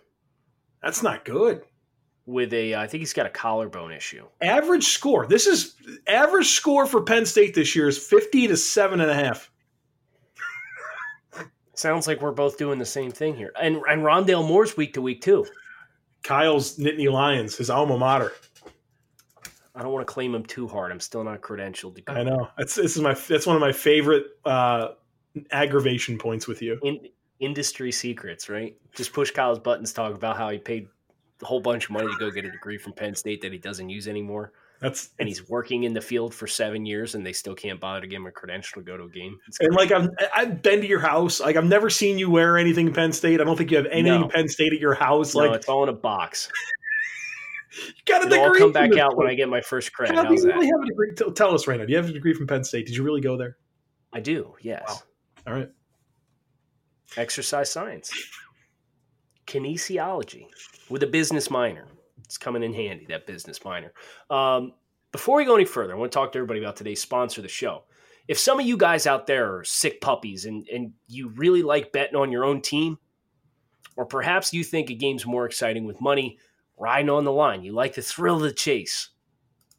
That's 0.84 1.02
not 1.04 1.26
good. 1.26 1.62
with 2.26 2.54
a, 2.54 2.76
I 2.76 2.88
think 2.88 3.02
he's 3.02 3.14
got 3.14 3.26
a 3.28 3.30
collarbone 3.32 3.92
issue. 3.92 4.26
Average 4.42 4.86
score. 4.86 5.28
This 5.28 5.48
is 5.48 5.76
average 6.08 6.48
score 6.50 6.86
for 6.86 7.02
Penn 7.04 7.26
State 7.26 7.54
this 7.54 7.76
year 7.76 7.88
is 7.88 7.98
50 7.98 8.48
to 8.48 8.58
seven 8.58 9.00
and 9.00 9.10
a 9.12 9.16
half. 9.16 9.51
Sounds 11.74 12.08
like 12.08 12.22
we're 12.22 12.32
both 12.32 12.58
doing 12.58 12.80
the 12.80 12.86
same 12.86 13.12
thing 13.12 13.36
here. 13.36 13.54
And, 13.62 13.78
and 13.90 14.02
Rondale 14.02 14.46
Moore's 14.46 14.76
week 14.76 14.94
to 14.94 15.02
week, 15.02 15.22
too. 15.22 15.46
Kyle's 16.24 16.78
Nittany 16.78 17.12
Lions, 17.12 17.58
his 17.58 17.70
alma 17.70 17.98
mater. 17.98 18.34
I 19.74 19.82
don't 19.82 19.94
want 19.94 20.06
to 20.06 20.14
claim 20.14 20.36
him 20.36 20.44
too 20.44 20.68
hard. 20.68 20.92
I'm 20.92 21.00
still 21.00 21.24
not 21.24 21.42
credentialed. 21.42 22.02
I 22.08 22.24
know. 22.24 22.50
That's 22.58 22.76
this 22.76 22.96
is 22.98 23.02
my 23.02 23.14
that's 23.14 23.48
one 23.48 23.56
of 23.56 23.62
my 23.62 23.72
favorite 23.72 24.26
uh, 24.46 24.90
aggravation 25.52 26.18
points 26.18 26.46
with 26.48 26.62
you. 26.62 26.78
In, 26.84 27.00
industry 27.40 27.92
secrets, 27.92 28.50
right? 28.50 28.76
Just 28.96 29.14
push 29.14 29.32
Kyle's 29.32 29.60
buttons. 29.60 29.94
Talk 29.94 30.14
about 30.14 30.38
how 30.38 30.50
he 30.50 30.58
paid 30.58 30.88
a 31.42 31.46
whole 31.46 31.60
bunch 31.60 31.86
of 31.86 31.92
money 31.92 32.08
to 32.08 32.20
go 32.20 32.30
get 32.30 32.46
a 32.46 32.52
degree 32.52 32.78
from 32.78 32.94
Penn 32.94 33.16
State 33.16 33.42
that 33.42 33.52
he 33.52 33.58
doesn't 33.58 33.90
use 33.90 34.08
anymore, 34.08 34.54
That's 34.82 35.12
and 35.20 35.28
he's 35.30 35.48
working 35.48 35.84
in 35.84 35.94
the 35.94 36.02
field 36.02 36.34
for 36.34 36.48
seven 36.48 36.88
years, 36.88 37.14
and 37.14 37.24
they 37.24 37.34
still 37.34 37.54
can't 37.54 37.80
bother 37.80 38.02
to 38.02 38.08
give 38.08 38.18
him 38.18 38.26
a 38.26 38.32
credential 38.32 38.82
to 38.82 38.86
go 38.86 38.98
to 38.98 39.04
a 39.04 39.10
game. 39.10 39.38
And 39.60 39.76
like 39.76 39.92
I've 39.92 40.10
I've 40.36 40.62
been 40.64 40.82
to 40.82 40.88
your 40.88 41.00
house. 41.00 41.40
Like 41.40 41.56
I've 41.56 41.66
never 41.66 41.90
seen 41.92 42.18
you 42.18 42.32
wear 42.32 42.58
anything 42.58 42.92
Penn 42.92 43.12
State. 43.14 43.40
I 43.40 43.44
don't 43.44 43.56
think 43.56 43.70
you 43.70 43.78
have 43.78 43.86
anything 43.92 44.22
No. 44.22 44.28
Penn 44.28 44.48
State 44.48 44.74
at 44.74 44.80
your 44.80 44.96
house. 44.96 45.36
no, 45.36 45.42
like 45.46 45.56
it's 45.56 45.70
all 45.70 45.84
in 45.84 45.90
a 45.90 45.94
box. 45.94 46.50
you 47.86 47.94
got 48.08 48.24
a 48.24 48.26
It'll 48.28 48.46
degree. 48.46 48.60
come 48.60 48.72
back 48.72 48.98
out 48.98 49.16
when. 49.16 49.28
I 49.28 49.36
get 49.36 49.50
my 49.50 49.62
first 49.62 49.94
credit. 49.94 50.16
How 50.16 50.24
do 50.24 50.30
How's 50.30 50.44
you 50.44 50.50
really 50.52 50.66
that? 50.66 50.74
have 50.74 50.82
a 50.82 50.86
degree? 50.88 51.12
Tell, 51.16 51.32
tell 51.32 51.54
us 51.54 51.68
right 51.68 51.80
now. 51.80 51.86
Do 51.86 51.92
you 51.92 51.98
have 51.98 52.10
a 52.10 52.14
degree 52.14 52.34
from 52.34 52.48
Penn 52.48 52.64
State? 52.64 52.88
Did 52.88 52.96
you 52.96 53.04
really 53.04 53.22
go 53.22 53.38
there? 53.38 53.58
I 54.12 54.20
do. 54.20 54.56
Yes. 54.62 54.84
Wow. 54.88 54.98
All 55.46 55.54
right. 55.60 55.70
Exercise 57.18 57.70
science, 57.72 58.12
kinesiology 59.46 60.48
with 60.90 61.04
a 61.04 61.08
business 61.08 61.50
minor. 61.52 61.86
It's 62.32 62.38
coming 62.38 62.64
in 62.64 62.74
handy, 62.74 63.06
that 63.10 63.28
business 63.28 63.66
minor. 63.66 63.92
Um, 64.30 64.72
before 65.12 65.36
we 65.36 65.44
go 65.44 65.56
any 65.56 65.66
further, 65.66 65.92
I 65.92 65.98
want 65.98 66.14
to 66.14 66.16
talk 66.18 66.32
to 66.32 66.38
everybody 66.38 66.62
about 66.62 66.78
today's 66.78 67.02
sponsor 67.02 67.42
of 67.42 67.44
the 67.44 67.50
show. 67.50 67.84
If 68.30 68.40
some 68.40 68.58
of 68.58 68.66
you 68.66 68.78
guys 68.78 69.06
out 69.06 69.28
there 69.28 69.54
are 69.54 69.66
sick 69.66 70.00
puppies 70.00 70.46
and, 70.46 70.66
and 70.70 70.94
you 71.10 71.28
really 71.36 71.62
like 71.62 71.92
betting 71.92 72.16
on 72.16 72.32
your 72.32 72.46
own 72.46 72.62
team, 72.62 72.98
or 73.98 74.06
perhaps 74.06 74.54
you 74.54 74.64
think 74.64 74.90
a 74.90 74.94
game's 74.94 75.26
more 75.26 75.46
exciting 75.46 75.84
with 75.84 76.00
money 76.00 76.38
riding 76.78 77.10
on 77.10 77.26
the 77.26 77.34
line, 77.34 77.64
you 77.64 77.74
like 77.74 77.96
the 77.96 78.02
thrill 78.02 78.38
of 78.38 78.44
the 78.44 78.54
chase. 78.54 79.10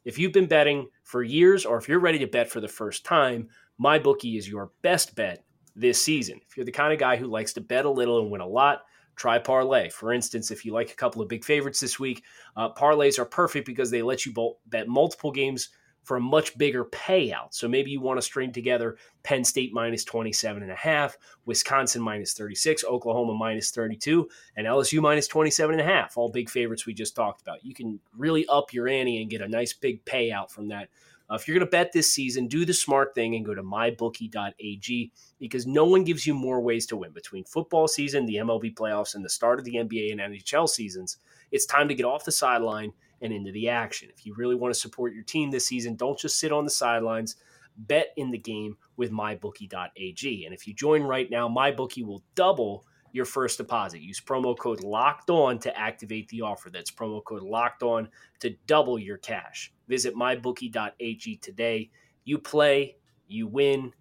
If 0.05 0.19
you've 0.19 0.31
been 0.31 0.45
betting 0.45 0.89
for 1.01 1.23
years 1.23 1.65
or 1.65 1.79
if 1.79 1.89
you're 1.89 1.99
ready 1.99 2.19
to 2.19 2.27
bet 2.27 2.51
for 2.51 2.61
the 2.61 2.67
first 2.67 3.03
time, 3.03 3.49
MyBookie 3.81 4.37
is 4.37 4.47
your 4.47 4.69
best 4.83 5.15
bet 5.15 5.43
this 5.75 5.99
season. 5.99 6.39
If 6.47 6.55
you're 6.55 6.67
the 6.67 6.71
kind 6.71 6.93
of 6.93 6.99
guy 6.99 7.15
who 7.15 7.25
likes 7.25 7.53
to 7.53 7.61
bet 7.61 7.85
a 7.85 7.89
little 7.89 8.21
and 8.21 8.29
win 8.29 8.41
a 8.41 8.47
lot, 8.47 8.83
try 9.15 9.39
parlay. 9.39 9.89
For 9.89 10.13
instance, 10.13 10.51
if 10.51 10.65
you 10.65 10.73
like 10.73 10.91
a 10.91 10.95
couple 10.95 11.21
of 11.21 11.27
big 11.27 11.43
favorites 11.43 11.79
this 11.79 11.99
week, 11.99 12.23
uh, 12.55 12.73
parlays 12.73 13.19
are 13.19 13.25
perfect 13.25 13.65
because 13.65 13.91
they 13.91 14.01
let 14.01 14.25
you 14.25 14.33
bet 14.67 14.87
multiple 14.87 15.31
games 15.31 15.69
for 16.03 16.17
a 16.17 16.21
much 16.21 16.57
bigger 16.57 16.85
payout. 16.85 17.53
So 17.53 17.67
maybe 17.67 17.89
you 17.89 18.01
want 18.01 18.17
to 18.17 18.21
string 18.21 18.51
together 18.51 18.97
Penn 19.23 19.43
State 19.43 19.73
minus 19.73 20.03
27 20.03 20.61
and 20.61 20.71
a 20.71 20.75
half, 20.75 21.17
Wisconsin 21.45 22.01
minus 22.01 22.33
36, 22.33 22.83
Oklahoma 22.83 23.33
minus 23.33 23.71
32, 23.71 24.27
and 24.57 24.67
LSU 24.67 25.01
minus 25.01 25.27
27 25.27 25.79
and 25.79 25.81
a 25.81 25.91
half. 25.91 26.17
All 26.17 26.29
big 26.29 26.49
favorites 26.49 26.85
we 26.85 26.93
just 26.93 27.15
talked 27.15 27.41
about. 27.41 27.63
You 27.63 27.73
can 27.73 27.99
really 28.17 28.45
up 28.47 28.73
your 28.73 28.87
ante 28.87 29.21
and 29.21 29.29
get 29.29 29.41
a 29.41 29.47
nice 29.47 29.73
big 29.73 30.03
payout 30.03 30.51
from 30.51 30.67
that. 30.69 30.89
Uh, 31.29 31.35
if 31.35 31.47
you're 31.47 31.57
going 31.57 31.65
to 31.65 31.71
bet 31.71 31.91
this 31.91 32.11
season, 32.11 32.47
do 32.47 32.65
the 32.65 32.73
smart 32.73 33.15
thing 33.15 33.35
and 33.35 33.45
go 33.45 33.55
to 33.55 33.63
mybookie.ag 33.63 35.11
because 35.39 35.65
no 35.65 35.85
one 35.85 36.03
gives 36.03 36.27
you 36.27 36.33
more 36.33 36.61
ways 36.61 36.85
to 36.85 36.97
win. 36.97 37.11
Between 37.11 37.43
football 37.45 37.87
season, 37.87 38.25
the 38.25 38.35
MLB 38.35 38.75
playoffs, 38.75 39.15
and 39.15 39.23
the 39.23 39.29
start 39.29 39.59
of 39.59 39.65
the 39.65 39.75
NBA 39.75 40.11
and 40.11 40.19
NHL 40.19 40.67
seasons, 40.67 41.17
it's 41.51 41.65
time 41.65 41.87
to 41.87 41.95
get 41.95 42.05
off 42.05 42.25
the 42.25 42.31
sideline 42.31 42.91
and 43.21 43.31
into 43.31 43.51
the 43.51 43.69
action. 43.69 44.09
If 44.15 44.25
you 44.25 44.35
really 44.35 44.55
want 44.55 44.73
to 44.73 44.79
support 44.79 45.13
your 45.13 45.23
team 45.23 45.49
this 45.49 45.65
season, 45.65 45.95
don't 45.95 46.19
just 46.19 46.39
sit 46.39 46.51
on 46.51 46.65
the 46.65 46.71
sidelines. 46.71 47.37
Bet 47.75 48.09
in 48.17 48.29
the 48.29 48.37
game 48.37 48.77
with 48.97 49.11
mybookie.ag. 49.11 50.45
And 50.45 50.53
if 50.53 50.67
you 50.67 50.75
join 50.75 51.01
right 51.01 51.31
now, 51.31 51.47
MyBookie 51.49 52.05
will 52.05 52.23
double 52.35 52.85
your 53.13 53.25
first 53.25 53.57
deposit. 53.57 54.01
Use 54.01 54.19
promo 54.19 54.57
code 54.57 54.83
LOCKED 54.83 55.29
ON 55.29 55.59
to 55.59 55.79
activate 55.79 56.27
the 56.27 56.41
offer. 56.41 56.69
That's 56.69 56.91
promo 56.91 57.23
code 57.23 57.43
LOCKED 57.43 57.83
ON 57.83 58.09
to 58.41 58.55
double 58.67 58.99
your 58.99 59.17
cash. 59.17 59.71
Visit 59.87 60.15
mybookie.ag 60.15 61.35
today. 61.37 61.89
You 62.23 62.37
play, 62.39 62.95
you 63.27 63.47
win, 63.47 63.91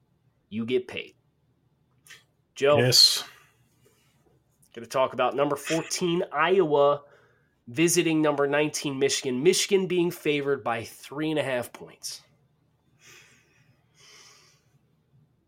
you 0.48 0.64
get 0.64 0.86
paid. 0.88 1.14
Joe, 2.54 2.78
Yes. 2.78 3.24
going 4.74 4.84
to 4.84 4.90
talk 4.90 5.12
about 5.12 5.34
number 5.34 5.56
14, 5.56 6.22
Iowa 6.32 7.02
visiting 7.68 8.20
number 8.22 8.46
19, 8.46 8.98
Michigan. 8.98 9.42
Michigan 9.42 9.86
being 9.86 10.10
favored 10.10 10.62
by 10.64 10.84
three 10.84 11.30
and 11.30 11.38
a 11.38 11.42
half 11.42 11.72
points. 11.72 12.22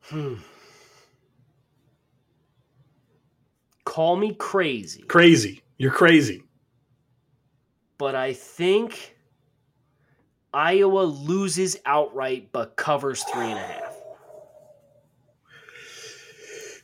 Hmm. 0.02 0.34
Call 3.84 4.16
me 4.16 4.34
crazy, 4.34 5.02
Crazy. 5.02 5.62
You're 5.78 5.92
crazy. 5.92 6.42
but 7.98 8.14
I 8.14 8.32
think 8.32 9.13
Iowa 10.54 11.02
loses 11.02 11.76
outright 11.84 12.48
but 12.52 12.76
covers 12.76 13.22
three 13.24 13.46
and 13.46 13.58
a 13.58 13.62
half. 13.62 13.96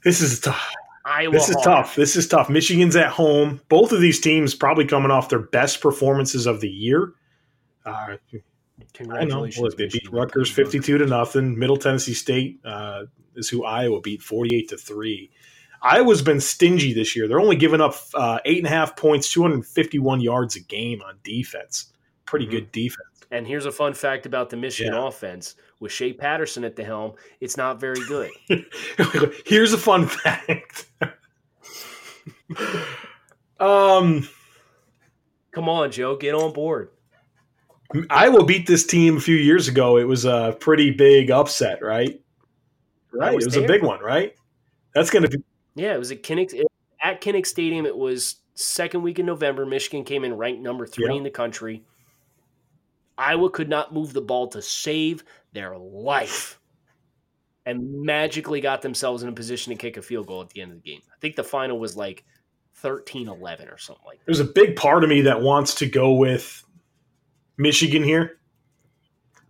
This 0.04 0.20
is 0.20 0.40
tough. 0.40 0.72
Iowa 1.04 1.32
This 1.32 1.48
is 1.48 1.54
hard. 1.56 1.64
tough. 1.64 1.96
This 1.96 2.16
is 2.16 2.26
tough. 2.28 2.48
Michigan's 2.50 2.96
at 2.96 3.08
home. 3.08 3.60
Both 3.68 3.92
of 3.92 4.00
these 4.00 4.20
teams 4.20 4.54
probably 4.54 4.86
coming 4.86 5.10
off 5.10 5.28
their 5.28 5.38
best 5.38 5.80
performances 5.80 6.46
of 6.46 6.60
the 6.60 6.68
year. 6.68 7.12
Uh, 7.86 7.90
I 7.90 8.18
know. 8.32 8.40
Congratulations. 8.94 9.62
Look, 9.62 9.76
they 9.76 9.86
beat 9.88 10.10
Rutgers 10.10 10.50
fifty-two 10.50 10.98
to 10.98 11.06
nothing. 11.06 11.58
Middle 11.58 11.76
Tennessee 11.76 12.14
State 12.14 12.60
uh, 12.64 13.04
is 13.36 13.48
who 13.48 13.64
Iowa 13.64 14.00
beat 14.00 14.20
forty-eight 14.22 14.68
to 14.70 14.76
three. 14.76 15.30
Iowa's 15.82 16.20
been 16.22 16.40
stingy 16.40 16.92
this 16.92 17.14
year. 17.16 17.26
They're 17.28 17.40
only 17.40 17.56
giving 17.56 17.80
up 17.80 17.94
uh, 18.14 18.38
eight 18.44 18.58
and 18.58 18.66
a 18.66 18.70
half 18.70 18.96
points, 18.96 19.30
two 19.32 19.42
hundred 19.42 19.64
fifty-one 19.66 20.20
yards 20.20 20.56
a 20.56 20.60
game 20.60 21.00
on 21.02 21.18
defense. 21.22 21.92
Pretty 22.26 22.46
Mhm. 22.46 22.50
good 22.50 22.72
defense. 22.72 23.09
And 23.32 23.46
here's 23.46 23.64
a 23.66 23.70
fun 23.72 23.94
fact 23.94 24.26
about 24.26 24.50
the 24.50 24.56
Michigan 24.56 24.92
Yeah. 24.94 25.06
offense 25.06 25.54
with 25.78 25.92
Shea 25.92 26.12
Patterson 26.12 26.64
at 26.64 26.74
the 26.76 26.82
helm, 26.84 27.12
it's 27.40 27.56
not 27.56 27.78
very 27.80 28.00
good. 28.08 28.30
Here's 29.46 29.72
a 29.72 29.78
fun 29.78 30.06
fact. 30.06 30.86
um, 33.60 34.28
Come 35.52 35.68
on, 35.68 35.90
Joe, 35.90 36.16
get 36.16 36.34
on 36.34 36.52
board. 36.52 36.90
Iowa 38.08 38.44
beat 38.44 38.66
this 38.68 38.86
team 38.86 39.16
a 39.16 39.20
few 39.20 39.34
years 39.36 39.66
ago. 39.68 39.96
It 39.96 40.04
was 40.04 40.24
a 40.24 40.56
pretty 40.60 40.90
big 40.92 41.30
upset, 41.30 41.82
right? 41.82 42.20
Right. 43.12 43.34
was 43.34 43.44
it 43.44 43.48
was 43.48 43.56
a 43.56 43.66
big 43.66 43.82
one, 43.82 44.00
right? 44.00 44.34
That's 44.94 45.10
going 45.10 45.24
to 45.24 45.28
be 45.28 45.42
Yeah, 45.74 45.94
it 45.94 45.98
was 45.98 46.12
at 46.12 46.22
Kinnick 46.22 46.60
at 47.02 47.20
Kinnick 47.20 47.46
Stadium. 47.46 47.86
It 47.86 47.96
was 47.96 48.36
second 48.54 49.02
week 49.02 49.18
in 49.18 49.26
November. 49.26 49.66
Michigan 49.66 50.04
came 50.04 50.22
in 50.24 50.34
ranked 50.34 50.62
number 50.62 50.86
three 50.86 51.06
Yeah. 51.08 51.16
in 51.16 51.24
the 51.24 51.30
country. 51.30 51.82
Iowa 53.20 53.50
could 53.50 53.68
not 53.68 53.92
move 53.92 54.12
the 54.12 54.22
ball 54.22 54.48
to 54.48 54.62
save 54.62 55.24
their 55.52 55.76
life, 55.76 56.58
and 57.66 58.02
magically 58.02 58.60
got 58.60 58.82
themselves 58.82 59.22
in 59.22 59.28
a 59.28 59.32
position 59.32 59.72
to 59.72 59.76
kick 59.76 59.96
a 59.96 60.02
field 60.02 60.26
goal 60.26 60.40
at 60.40 60.50
the 60.50 60.62
end 60.62 60.72
of 60.72 60.82
the 60.82 60.90
game. 60.90 61.02
I 61.12 61.18
think 61.20 61.36
the 61.36 61.44
final 61.44 61.78
was 61.78 61.96
like 61.96 62.24
13-11 62.82 63.72
or 63.72 63.78
something 63.78 64.04
like 64.06 64.18
that. 64.18 64.26
there's 64.26 64.40
a 64.40 64.44
big 64.44 64.76
part 64.76 65.04
of 65.04 65.10
me 65.10 65.22
that 65.22 65.40
wants 65.40 65.74
to 65.76 65.86
go 65.86 66.14
with 66.14 66.64
Michigan 67.58 68.02
here. 68.02 68.38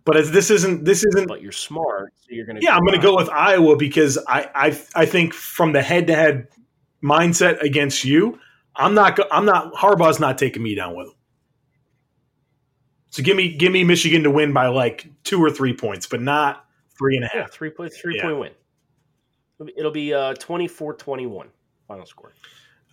But 0.03 0.17
as 0.17 0.31
this 0.31 0.49
isn't 0.49 0.83
this 0.83 1.03
isn't 1.05 1.27
But 1.27 1.43
you're 1.43 1.51
smart, 1.51 2.13
so 2.17 2.27
you're 2.29 2.45
going 2.45 2.57
to 2.57 2.63
Yeah, 2.63 2.75
I'm 2.75 2.81
going 2.81 2.99
to 2.99 3.05
go 3.05 3.15
with 3.15 3.29
Iowa 3.29 3.77
because 3.77 4.17
I, 4.27 4.49
I 4.55 4.81
I 4.95 5.05
think 5.05 5.33
from 5.33 5.73
the 5.73 5.81
head 5.81 6.07
to 6.07 6.15
head 6.15 6.47
mindset 7.03 7.61
against 7.61 8.03
you, 8.03 8.39
I'm 8.75 8.95
not 8.95 9.19
I'm 9.31 9.45
not 9.45 9.73
Harbaugh's 9.75 10.19
not 10.19 10.39
taking 10.39 10.63
me 10.63 10.73
down 10.73 10.95
with 10.95 11.07
him. 11.07 11.13
So 13.11 13.21
give 13.21 13.37
me 13.37 13.53
give 13.55 13.71
me 13.71 13.83
Michigan 13.83 14.23
to 14.23 14.31
win 14.31 14.51
by 14.53 14.67
like 14.67 15.07
two 15.23 15.41
or 15.43 15.51
three 15.51 15.73
points, 15.75 16.07
but 16.07 16.21
not 16.21 16.65
three 16.97 17.15
and 17.17 17.25
a 17.25 17.29
Yeah, 17.33 17.41
half. 17.41 17.51
three 17.51 17.69
point 17.69 17.93
three 17.93 18.15
Yeah. 18.15 18.23
point 18.23 18.39
win. 18.39 18.51
It'll 19.59 19.65
be- 19.67 19.73
It'll 19.77 19.91
be 19.91 20.13
uh, 20.13 20.33
24-21 20.35 21.47
final 21.87 22.05
score. 22.07 22.33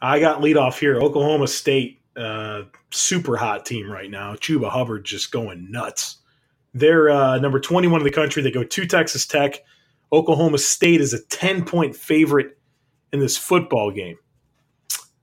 I 0.02 0.20
got 0.20 0.42
lead 0.42 0.56
off 0.58 0.78
here. 0.78 1.00
Oklahoma 1.00 1.46
State, 1.48 2.02
uh, 2.16 2.62
super 2.90 3.36
hot 3.36 3.64
team 3.64 3.90
right 3.90 4.10
now. 4.10 4.34
Chuba 4.34 4.68
Hubbard 4.70 5.04
just 5.04 5.32
going 5.32 5.70
nuts. 5.70 6.18
They're 6.74 7.08
uh, 7.10 7.38
number 7.38 7.58
21 7.58 8.00
in 8.00 8.04
the 8.04 8.10
country. 8.10 8.42
They 8.42 8.50
go 8.50 8.62
to 8.64 8.86
Texas 8.86 9.24
Tech. 9.26 9.64
Oklahoma 10.12 10.58
State 10.58 11.00
is 11.00 11.14
a 11.14 11.24
10 11.26 11.64
point 11.64 11.96
favorite 11.96 12.58
in 13.12 13.20
this 13.20 13.36
football 13.38 13.90
game. 13.90 14.18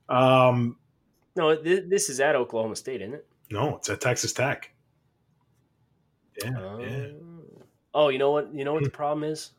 Um, 0.08 0.76
No, 1.36 1.54
th- 1.54 1.84
this 1.88 2.08
is 2.08 2.18
at 2.20 2.34
Oklahoma 2.34 2.76
State, 2.76 3.02
isn't 3.02 3.14
it? 3.14 3.26
no, 3.50 3.76
it's 3.76 3.88
at 3.90 4.00
Texas 4.00 4.32
Tech. 4.32 4.72
Yeah, 6.42 6.52
Oh. 6.58 6.78
yeah. 6.80 7.06
Oh, 7.94 8.08
you 8.08 8.18
know 8.18 8.30
what? 8.30 8.52
You 8.54 8.64
know 8.64 8.74
what 8.74 8.84
the 8.84 8.90
problem 8.90 9.24
is? 9.24 9.52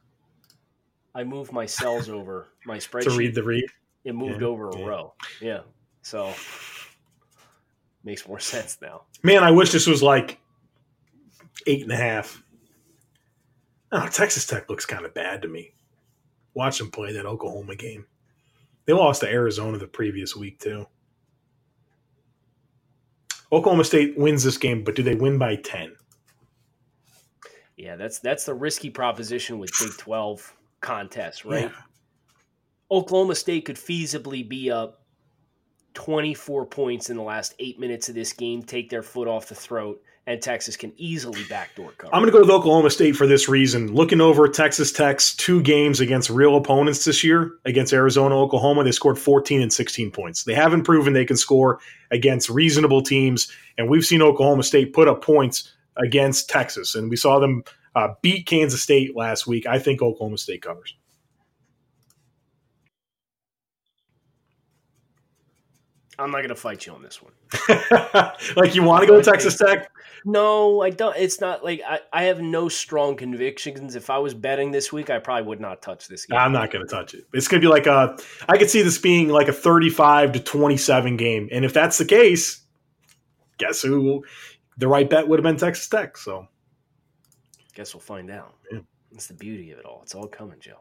I 1.15 1.23
moved 1.23 1.51
my 1.51 1.65
cells 1.65 2.09
over 2.09 2.49
my 2.65 2.77
spreadsheet 2.77 3.03
To 3.11 3.17
read 3.17 3.33
the 3.35 3.43
read. 3.43 3.65
it 4.03 4.13
moved 4.13 4.41
yeah, 4.41 4.47
over 4.47 4.69
a 4.69 4.77
row. 4.85 5.13
Yeah, 5.41 5.61
so 6.03 6.33
makes 8.03 8.27
more 8.27 8.39
sense 8.53 8.77
now. 8.81 9.03
Man, 9.23 9.43
I 9.43 9.49
wish 9.51 9.71
this 9.71 9.87
was 9.87 10.03
like 10.03 10.39
eight 11.65 11.81
and 11.81 11.91
a 11.91 11.95
half. 11.97 12.43
Oh, 13.91 14.07
Texas 14.07 14.45
Tech 14.45 14.69
looks 14.69 14.85
kind 14.85 15.05
of 15.05 15.13
bad 15.13 15.41
to 15.41 15.47
me. 15.47 15.73
Watch 16.53 16.77
them 16.77 16.91
play 16.91 17.13
that 17.13 17.25
Oklahoma 17.25 17.75
game. 17.75 18.05
They 18.85 18.93
lost 18.93 19.21
to 19.21 19.27
Arizona 19.29 19.77
the 19.77 19.87
previous 19.87 20.35
week, 20.35 20.59
too. 20.59 20.85
Oklahoma 23.51 23.83
State 23.85 24.17
wins 24.17 24.43
this 24.43 24.57
game, 24.57 24.83
but 24.83 24.95
do 24.95 25.03
they 25.03 25.15
win 25.15 25.37
by 25.37 25.55
10? 25.55 25.95
Yeah, 27.77 27.95
that's 27.95 28.19
that's 28.19 28.45
the 28.45 28.55
risky 28.55 28.89
proposition 28.89 29.59
with 29.59 29.71
Big 29.79 29.95
Twelve 29.97 30.53
contests, 30.81 31.45
right? 31.45 31.71
Yeah. 31.71 31.81
Oklahoma 32.89 33.35
State 33.35 33.65
could 33.65 33.75
feasibly 33.75 34.47
be 34.47 34.71
up 34.71 35.01
24 35.93 36.67
points 36.67 37.09
in 37.09 37.17
the 37.17 37.23
last 37.23 37.55
eight 37.59 37.79
minutes 37.79 38.07
of 38.07 38.15
this 38.15 38.31
game, 38.31 38.61
take 38.61 38.89
their 38.89 39.01
foot 39.01 39.27
off 39.27 39.49
the 39.49 39.55
throat, 39.55 40.01
and 40.27 40.41
Texas 40.41 40.77
can 40.77 40.93
easily 40.95 41.43
backdoor 41.49 41.91
cover. 41.97 42.13
I'm 42.13 42.21
going 42.21 42.31
to 42.31 42.37
go 42.37 42.41
with 42.41 42.49
Oklahoma 42.49 42.89
State 42.91 43.15
for 43.15 43.25
this 43.25 43.49
reason. 43.49 43.93
Looking 43.93 44.21
over 44.21 44.47
Texas 44.47 44.91
Tech's 44.91 45.35
two 45.35 45.61
games 45.63 45.99
against 45.99 46.29
real 46.29 46.55
opponents 46.55 47.03
this 47.03 47.23
year, 47.23 47.53
against 47.65 47.93
Arizona, 47.93 48.37
Oklahoma, 48.37 48.83
they 48.83 48.91
scored 48.91 49.17
14 49.17 49.61
and 49.61 49.73
16 49.73 50.11
points. 50.11 50.43
They 50.43 50.53
haven't 50.53 50.83
proven 50.83 51.13
they 51.13 51.25
can 51.25 51.37
score 51.37 51.79
against 52.11 52.49
reasonable 52.49 53.01
teams, 53.01 53.51
and 53.77 53.89
we've 53.89 54.05
seen 54.05 54.21
Oklahoma 54.21 54.63
State 54.63 54.93
put 54.93 55.07
up 55.07 55.23
points 55.23 55.73
against 55.97 56.49
Texas, 56.49 56.95
and 56.95 57.09
we 57.09 57.15
saw 57.15 57.39
them 57.39 57.63
uh, 57.95 58.09
beat 58.21 58.45
Kansas 58.45 58.81
State 58.81 59.15
last 59.15 59.47
week. 59.47 59.65
I 59.65 59.79
think 59.79 60.01
Oklahoma 60.01 60.37
State 60.37 60.61
covers. 60.61 60.95
I'm 66.19 66.31
not 66.31 66.37
going 66.37 66.49
to 66.49 66.55
fight 66.55 66.85
you 66.85 66.93
on 66.93 67.03
this 67.03 67.21
one. 67.21 67.33
like 68.55 68.73
you 68.73 68.83
want 68.83 69.01
to 69.01 69.07
go 69.07 69.21
to 69.21 69.23
Texas 69.23 69.55
Tech? 69.55 69.91
No, 70.25 70.81
I 70.81 70.89
don't. 70.89 71.15
It's 71.15 71.39
not 71.39 71.63
like 71.63 71.81
I, 71.87 71.99
I 72.11 72.23
have 72.23 72.41
no 72.41 72.69
strong 72.69 73.15
convictions. 73.15 73.95
If 73.95 74.09
I 74.09 74.17
was 74.17 74.33
betting 74.33 74.71
this 74.71 74.91
week, 74.91 75.09
I 75.09 75.19
probably 75.19 75.47
would 75.47 75.61
not 75.61 75.81
touch 75.81 76.07
this 76.07 76.25
game. 76.25 76.37
I'm 76.37 76.51
not 76.51 76.71
going 76.71 76.85
to 76.85 76.91
touch 76.91 77.13
it. 77.13 77.25
It's 77.33 77.47
going 77.47 77.61
to 77.61 77.65
be 77.65 77.71
like 77.71 77.85
a. 77.85 78.17
I 78.49 78.57
could 78.57 78.69
see 78.69 78.81
this 78.81 78.97
being 78.97 79.29
like 79.29 79.47
a 79.47 79.53
35 79.53 80.33
to 80.33 80.39
27 80.39 81.17
game, 81.17 81.49
and 81.51 81.63
if 81.63 81.73
that's 81.73 81.99
the 81.99 82.05
case, 82.05 82.61
guess 83.57 83.83
who? 83.83 84.25
The 84.77 84.87
right 84.87 85.09
bet 85.09 85.27
would 85.27 85.39
have 85.39 85.43
been 85.43 85.57
Texas 85.57 85.87
Tech. 85.87 86.17
So, 86.17 86.47
guess 87.73 87.93
we'll 87.93 88.01
find 88.01 88.29
out. 88.29 88.55
Yeah. 88.71 88.79
That's 89.11 89.27
the 89.27 89.33
beauty 89.33 89.71
of 89.71 89.79
it 89.79 89.85
all. 89.85 90.01
It's 90.03 90.15
all 90.15 90.27
coming, 90.27 90.59
Joe. 90.59 90.79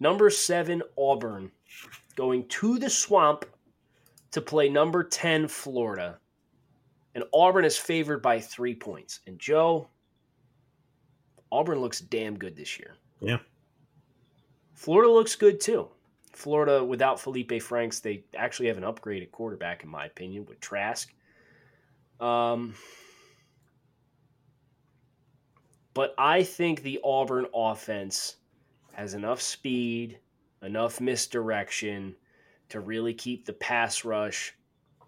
Number 0.00 0.30
seven, 0.30 0.82
Auburn, 0.96 1.50
going 2.16 2.46
to 2.48 2.78
the 2.78 2.88
swamp 2.88 3.44
to 4.30 4.40
play 4.40 4.68
number 4.68 5.02
10, 5.02 5.48
Florida. 5.48 6.18
And 7.14 7.24
Auburn 7.34 7.64
is 7.64 7.76
favored 7.76 8.22
by 8.22 8.38
three 8.38 8.74
points. 8.74 9.20
And 9.26 9.38
Joe, 9.38 9.88
Auburn 11.50 11.80
looks 11.80 12.00
damn 12.00 12.38
good 12.38 12.56
this 12.56 12.78
year. 12.78 12.94
Yeah. 13.20 13.38
Florida 14.74 15.10
looks 15.10 15.34
good 15.34 15.60
too. 15.60 15.88
Florida, 16.32 16.84
without 16.84 17.18
Feleipe 17.18 17.60
Franks, 17.60 17.98
they 17.98 18.22
actually 18.36 18.68
have 18.68 18.76
an 18.76 18.84
upgraded 18.84 19.32
quarterback, 19.32 19.82
in 19.82 19.88
my 19.88 20.06
opinion, 20.06 20.46
with 20.46 20.60
Trask. 20.60 21.12
Um, 22.20 22.74
but 25.94 26.14
I 26.18 26.42
think 26.42 26.82
the 26.82 27.00
Auburn 27.04 27.46
offense 27.54 28.36
has 28.92 29.14
enough 29.14 29.40
speed, 29.40 30.18
enough 30.62 31.00
misdirection 31.00 32.16
to 32.68 32.80
really 32.80 33.14
keep 33.14 33.44
the 33.44 33.52
pass 33.52 34.04
rush 34.04 34.54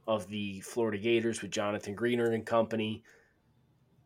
of 0.06 0.26
the 0.28 0.60
Florida 0.60 0.98
Gators 0.98 1.42
with 1.42 1.50
Jonathan 1.50 1.94
Greenard 1.94 2.34
and 2.34 2.44
company 2.44 3.02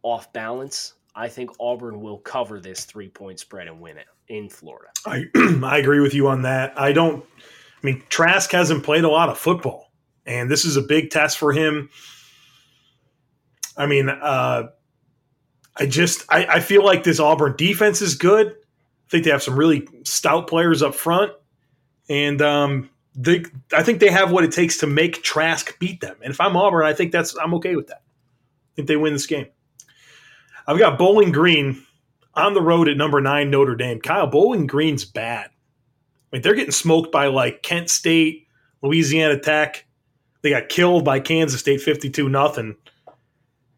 off 0.03 0.33
balance. 0.33 0.95
I 1.15 1.29
think 1.29 1.51
Auburn 1.61 2.01
will 2.01 2.19
cover 2.19 2.61
this 2.61 2.85
three 2.85 3.09
point 3.09 3.39
spread 3.39 3.69
and 3.69 3.81
win 3.81 3.97
it 3.97 4.07
in 4.29 4.49
Florida. 4.49 4.91
I 5.07 5.25
I 5.63 5.79
agree 5.79 6.01
with 6.01 6.15
you 6.15 6.29
on 6.29 6.43
that. 6.43 6.79
I 6.79 6.93
don't. 6.93 7.25
I 7.39 7.87
mean, 7.87 8.03
Trask 8.09 8.51
hasn't 8.51 8.83
played 8.83 9.05
a 9.05 9.09
lot 9.09 9.29
of 9.29 9.39
football, 9.39 9.93
and 10.27 10.51
this 10.51 10.65
is 10.65 10.77
a 10.77 10.83
big 10.83 11.11
test 11.11 11.39
for 11.39 11.53
him. 11.53 11.91
I 13.77 13.87
mean, 13.87 14.09
uh, 14.09 14.69
I 15.77 15.87
just 15.87 16.25
I, 16.29 16.47
I 16.47 16.61
feel 16.61 16.85
like 16.85 17.03
this 17.03 17.21
Auburn 17.21 17.55
defense 17.57 18.01
is 18.01 18.15
good. 18.15 18.49
I 18.49 19.11
think 19.11 19.25
they 19.25 19.31
have 19.31 19.43
some 19.43 19.57
really 19.57 19.87
stout 20.05 20.47
players 20.47 20.83
up 20.83 20.95
front, 20.95 21.33
and 22.09 22.41
um, 22.41 22.91
they, 23.15 23.45
I 23.73 23.83
think 23.83 24.01
they 24.01 24.11
have 24.11 24.31
what 24.31 24.45
it 24.45 24.53
takes 24.53 24.79
to 24.79 24.87
make 24.87 25.23
Trask 25.23 25.79
beat 25.79 26.01
them. 26.01 26.17
And 26.23 26.33
if 26.33 26.41
I'm 26.41 26.57
Auburn, 26.57 26.87
I 26.87 26.93
think 26.93 27.13
that's 27.13 27.37
I'm 27.37 27.55
okay 27.55 27.77
with 27.77 27.89
that. 27.89 28.03
I 28.03 28.73
think 28.77 28.89
they 28.89 28.97
win 28.97 29.13
this 29.13 29.27
game. 29.27 29.47
I've 30.67 30.79
got 30.79 30.99
Bowling 30.99 31.33
Green 31.33 31.83
on 32.35 32.55
the 32.55 32.63
road 32.63 32.89
at 32.89 32.97
number 32.97 33.21
nine 33.21 33.51
Notre 33.51 33.77
Dame. 33.77 34.01
Kyle 34.01 34.27
Bowling 34.27 34.67
Green's 34.67 35.05
bad. 35.05 35.47
I 35.47 36.37
mean, 36.37 36.43
they're 36.43 36.55
getting 36.55 36.73
smoked 36.73 37.13
by 37.13 37.27
like 37.27 37.63
Kent 37.63 37.91
State, 37.91 38.49
Louisiana 38.83 39.39
Tech. 39.39 39.85
They 40.43 40.51
got 40.51 40.69
killed 40.69 41.05
by 41.05 41.21
Kansas 41.21 41.61
State 41.61 41.81
52 41.81 42.29
nothing. 42.29 42.77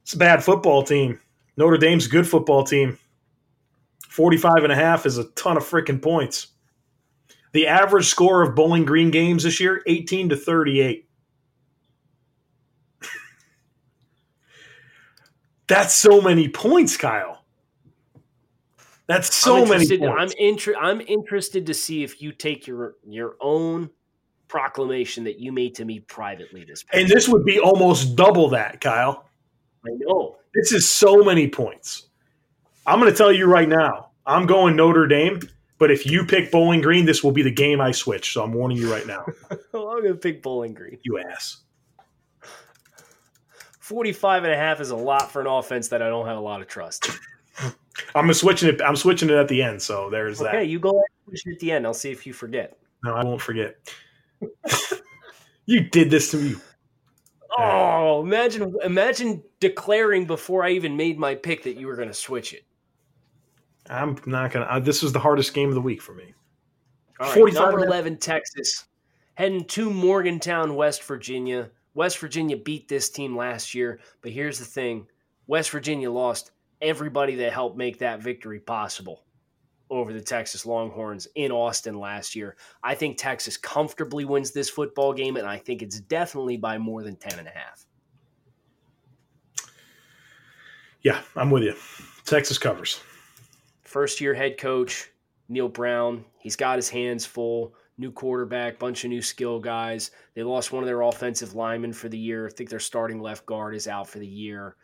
It's 0.07 0.15
a 0.15 0.19
bad 0.19 0.45
football 0.45 0.85
team. 0.85 1.19
Notre 1.57 1.79
Dame's 1.79 2.07
a 2.07 2.09
good 2.09 2.29
football 2.29 2.63
team. 2.63 2.97
45 4.09 4.63
and 4.63 4.73
a 4.73 4.77
half 4.77 5.05
is 5.05 5.19
a 5.19 5.25
ton 5.33 5.57
of 5.57 5.65
freaking 5.65 6.01
points. 6.01 6.53
The 7.51 7.67
average 7.67 8.07
score 8.07 8.41
of 8.43 8.55
Bowling 8.55 8.85
Green 8.85 9.11
games 9.11 9.43
this 9.43 9.59
year, 9.59 9.83
18 9.89 10.29
to 10.29 10.37
38. 10.37 11.09
That's 15.67 15.93
so 15.93 16.21
many 16.21 16.51
points, 16.51 16.97
Kyle. 16.97 17.45
That's 19.09 19.35
so 19.35 19.65
I'm 19.65 19.69
many 19.71 19.99
points. 19.99 20.15
I'm 20.17 20.31
inter- 20.39 20.77
I'm 20.81 21.01
interested 21.01 21.67
to 21.67 21.75
see 21.75 22.05
if 22.05 22.23
you 22.23 22.31
take 22.31 22.69
your 22.69 22.95
your 23.05 23.35
own 23.41 23.91
proclamation 24.47 25.25
that 25.25 25.41
you 25.41 25.51
made 25.51 25.75
to 25.75 25.85
me 25.85 25.99
privately 25.99 26.63
this 26.63 26.85
past 26.85 26.97
and 26.97 27.09
this 27.09 27.29
would 27.29 27.45
be 27.45 27.59
almost 27.59 28.15
double 28.15 28.49
that, 28.51 28.81
Kyle. 28.81 29.26
I 29.87 29.91
know. 29.99 30.37
This 30.55 30.73
is 30.73 30.89
so 30.89 31.23
many 31.23 31.49
points. 31.49 32.09
I'm 32.87 33.01
going 33.01 33.11
to 33.11 33.17
tell 33.17 33.33
you 33.33 33.47
right 33.47 33.69
now, 33.69 34.11
I'm 34.27 34.47
going 34.47 34.77
Notre 34.77 35.07
Dame, 35.07 35.41
but 35.79 35.91
if 35.91 36.07
you 36.07 36.25
pick 36.25 36.51
Bowling 36.51 36.81
Green, 36.81 37.05
this 37.05 37.23
will 37.23 37.33
be 37.33 37.43
the 37.43 37.51
game 37.51 37.81
I 37.81 37.91
switch. 37.93 38.33
So 38.33 38.43
I'm 38.43 38.53
warning 38.53 38.79
you 38.79 38.91
right 38.91 39.07
now, 39.07 39.25
I'm 39.51 39.59
going 39.73 40.05
to 40.05 40.15
pick 40.15 40.43
Bowling 40.43 40.75
Green. 40.75 40.99
you 41.03 41.19
ass. 41.19 41.59
45 43.81 44.45
and 44.45 44.53
a 44.53 44.57
half 44.57 44.81
is 44.81 44.91
a 44.91 44.97
lot 44.97 45.31
for 45.31 45.41
an 45.41 45.47
offense 45.47 45.89
that 45.89 46.03
I 46.03 46.09
don't 46.09 46.27
have 46.27 46.37
a 46.37 46.41
lot 46.41 46.61
of 46.61 46.67
trust. 46.67 47.09
I'm 48.15 48.33
switching 48.35 48.69
it. 48.69 48.81
I'm 48.83 48.97
switching 48.97 49.31
it 49.31 49.37
at 49.37 49.49
the 49.49 49.63
end. 49.63 49.81
So 49.81 50.11
there's 50.11 50.41
Okay, 50.41 50.51
that. 50.51 50.57
Okay, 50.57 50.65
you 50.65 50.81
go 50.81 51.01
push 51.29 51.41
it 51.47 51.53
at 51.53 51.59
the 51.61 51.71
end. 51.73 51.87
I'll 51.87 51.95
see 51.95 52.11
if 52.11 52.27
you 52.27 52.33
forget. 52.33 52.77
No, 53.05 53.15
I 53.15 53.25
won't 53.25 53.41
forget. 53.41 53.77
you 55.67 55.83
did 55.89 56.11
this 56.11 56.31
to 56.33 56.37
me. 56.37 56.55
Oh, 57.59 58.23
imagine 58.23 58.75
imagine 58.85 59.43
declaring 59.61 60.27
before 60.27 60.65
I 60.65 60.71
even 60.71 60.97
made 60.97 61.19
my 61.19 61.35
pick 61.35 61.63
that 61.65 61.77
you 61.77 61.87
were 61.87 61.97
going 61.97 62.09
to 62.09 62.15
switch 62.15 62.53
it. 62.53 62.65
I'm 63.89 64.19
not 64.27 64.53
gonna. 64.53 64.67
Uh, 64.67 64.79
this 64.79 65.03
was 65.03 65.13
the 65.13 65.19
hardest 65.19 65.55
game 65.55 65.69
of 65.69 65.75
the 65.75 65.81
week 65.81 66.03
for 66.03 66.15
me. 66.15 66.35
All 67.21 67.33
right, 67.33 67.55
number 67.55 67.79
and 67.79 67.89
11, 67.89 68.19
Texas, 68.19 68.87
heading 69.35 69.65
to 69.65 69.91
Morgantown, 69.91 70.75
West 70.75 71.03
Virginia. 71.05 71.71
West 71.95 72.19
Virginia 72.19 72.59
beat 72.59 72.89
this 72.89 73.09
team 73.09 73.35
last 73.35 73.75
year, 73.75 74.01
but 74.21 74.33
here's 74.33 74.59
the 74.59 74.65
thing 74.65 75.07
West 75.47 75.71
Virginia 75.71 76.11
lost 76.11 76.51
everybody 76.83 77.37
that 77.37 77.53
helped 77.53 77.79
make 77.79 77.99
that 77.99 78.21
victory 78.21 78.61
possible 78.61 79.26
over 79.91 80.13
the 80.13 80.21
Texas 80.21 80.67
Longhorns 80.67 81.29
in 81.35 81.53
Austin 81.53 81.99
last 81.99 82.35
year. 82.35 82.57
I 82.83 82.95
think 82.95 83.17
Texas 83.17 83.57
comfortably 83.57 84.25
wins 84.25 84.51
this 84.51 84.69
football 84.69 85.13
game, 85.13 85.37
and 85.37 85.47
I 85.47 85.59
think 85.59 85.83
it's 85.83 86.01
definitely 86.01 86.57
by 86.57 86.79
more 86.79 87.03
than 87.03 87.17
10 87.17 87.39
and 87.39 87.49
a 87.49 87.53
half. 87.53 87.87
Yeah, 91.03 91.21
I'm 91.37 91.51
with 91.51 91.63
you. 91.63 91.75
Texas 92.25 92.59
covers. 92.59 93.01
First 93.83 94.21
year 94.21 94.35
head 94.35 94.59
coach, 94.59 95.11
Neal 95.49 95.69
Brown. 95.69 96.25
He's 96.39 96.57
got 96.57 96.77
his 96.77 96.89
hands 96.89 97.25
full. 97.25 97.75
New 97.99 98.13
quarterback, 98.13 98.79
bunch 98.79 99.05
of 99.05 99.11
new 99.11 99.23
skill 99.23 99.59
guys. 99.59 100.11
They 100.35 100.43
lost 100.43 100.71
one 100.71 100.83
of 100.83 100.87
their 100.87 101.01
offensive 101.03 101.55
linemen 101.55 101.95
for 101.95 102.11
the 102.11 102.19
year. 102.19 102.47
I 102.47 102.51
think 102.51 102.69
their 102.69 102.81
starting 102.81 103.21
left 103.21 103.47
guard 103.47 103.75
is 103.75 103.89
out 103.89 104.09
for 104.09 104.19
the 104.19 104.27
year. 104.27 104.77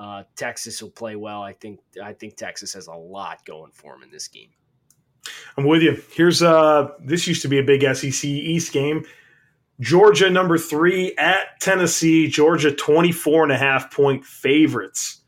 Uh, 0.00 0.22
Texas 0.34 0.80
will 0.82 0.90
play 0.90 1.14
well. 1.14 1.42
I 1.42 1.52
think. 1.52 1.80
I 2.02 2.14
think 2.14 2.36
Texas 2.36 2.72
has 2.72 2.86
a 2.86 2.94
lot 2.94 3.44
going 3.44 3.70
for 3.72 3.92
them 3.92 4.02
in 4.02 4.10
this 4.10 4.28
game. 4.28 4.48
I'm 5.58 5.66
with 5.66 5.82
you. 5.82 6.02
Here's 6.14 6.42
uh 6.42 6.88
this 7.04 7.26
used 7.26 7.42
to 7.42 7.48
be 7.48 7.58
a 7.58 7.62
big 7.62 7.82
SEC 7.94 8.24
East 8.24 8.72
game. 8.72 9.04
Georgia 9.78 10.30
number 10.30 10.56
three 10.56 11.14
at 11.18 11.60
Tennessee. 11.60 12.28
Georgia 12.28 12.74
24 12.74 13.42
and 13.44 13.52
a 13.52 13.58
half 13.58 13.92
point 13.92 14.24
favorites. 14.24 15.20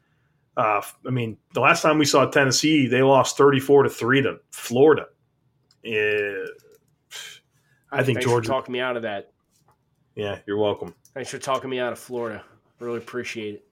Uh, 0.57 0.81
I 1.07 1.11
mean, 1.11 1.37
the 1.53 1.61
last 1.61 1.83
time 1.83 1.99
we 1.99 2.05
saw 2.07 2.27
Tennessee, 2.27 2.87
they 2.87 3.03
lost 3.03 3.37
34 3.39 3.85
to 3.85 3.91
three 3.91 4.23
to 4.23 4.37
Florida. 4.51 5.07
Yeah, 5.83 6.45
I 7.91 8.03
think 8.03 8.19
Thanks 8.19 8.25
Georgia. 8.27 8.49
for 8.49 8.53
talking 8.55 8.73
me 8.73 8.81
out 8.81 8.97
of 8.97 9.03
that. 9.03 9.33
yeah, 10.15 10.39
you're 10.47 10.59
welcome. 10.59 10.95
Thanks 11.15 11.31
for 11.31 11.39
talking 11.39 11.69
me 11.69 11.79
out 11.79 11.93
of 11.93 11.99
Florida. 11.99 12.43
Really 12.79 12.99
appreciate 12.99 13.55
it. 13.57 13.67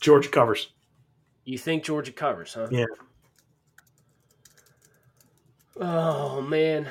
Georgia 0.00 0.28
covers. 0.28 0.70
You 1.44 1.58
think 1.58 1.84
Georgia 1.84 2.12
covers, 2.12 2.54
huh? 2.54 2.68
Yeah. 2.70 2.84
Oh 5.76 6.40
man, 6.42 6.86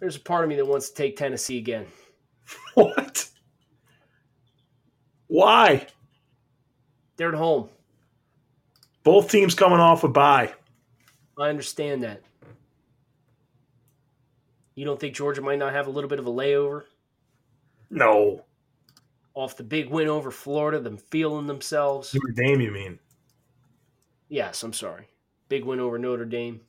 there's 0.00 0.16
a 0.16 0.20
part 0.20 0.44
of 0.44 0.50
me 0.50 0.56
that 0.56 0.66
wants 0.66 0.90
to 0.90 0.94
take 0.94 1.16
Tennessee 1.16 1.58
again. 1.58 1.86
What? 2.74 3.28
Why? 5.26 5.86
They're 7.16 7.30
at 7.30 7.34
home. 7.34 7.68
Both 9.02 9.30
teams 9.30 9.54
coming 9.54 9.80
off 9.80 10.04
a 10.04 10.08
bye. 10.08 10.54
I 11.36 11.48
understand 11.48 12.02
that. 12.04 12.22
You 14.74 14.84
don't 14.84 15.00
think 15.00 15.14
Georgia 15.14 15.42
might 15.42 15.58
not 15.58 15.72
have 15.72 15.88
a 15.88 15.90
little 15.90 16.08
bit 16.08 16.20
of 16.20 16.26
a 16.26 16.30
layover 16.30 16.84
No. 17.90 18.44
Off 19.38 19.56
the 19.56 19.62
big 19.62 19.88
win 19.88 20.08
over 20.08 20.30
Florida, 20.30 20.80
them 20.80 20.96
feeling 20.96 21.46
themselves? 21.46 22.12
Notre 22.12 22.34
Dame, 22.34 22.60
you 22.60 22.72
mean? 22.72 22.98
Yes, 24.28 24.62
I'm 24.62 24.72
sorry. 24.72 25.08
Big 25.48 25.64
win 25.64 25.80
over 25.80 25.98
Notre 25.98 26.24
Dame. 26.24 26.60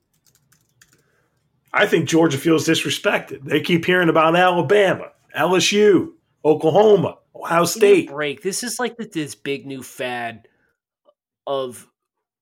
I 1.73 1.87
think 1.87 2.07
Georgia 2.07 2.37
feels 2.37 2.67
disrespected. 2.67 3.43
They 3.43 3.61
keep 3.61 3.85
hearing 3.85 4.09
about 4.09 4.35
Alabama, 4.35 5.11
LSU, 5.35 6.13
Oklahoma, 6.45 7.17
Ohio 7.35 7.65
Give 7.65 7.81
me 7.81 7.87
a 7.87 7.91
State. 7.93 8.09
break. 8.09 8.41
This 8.43 8.63
is 8.63 8.79
like 8.79 8.97
this 8.97 9.35
big 9.35 9.65
new 9.65 9.83
fad 9.83 10.47
of 11.45 11.87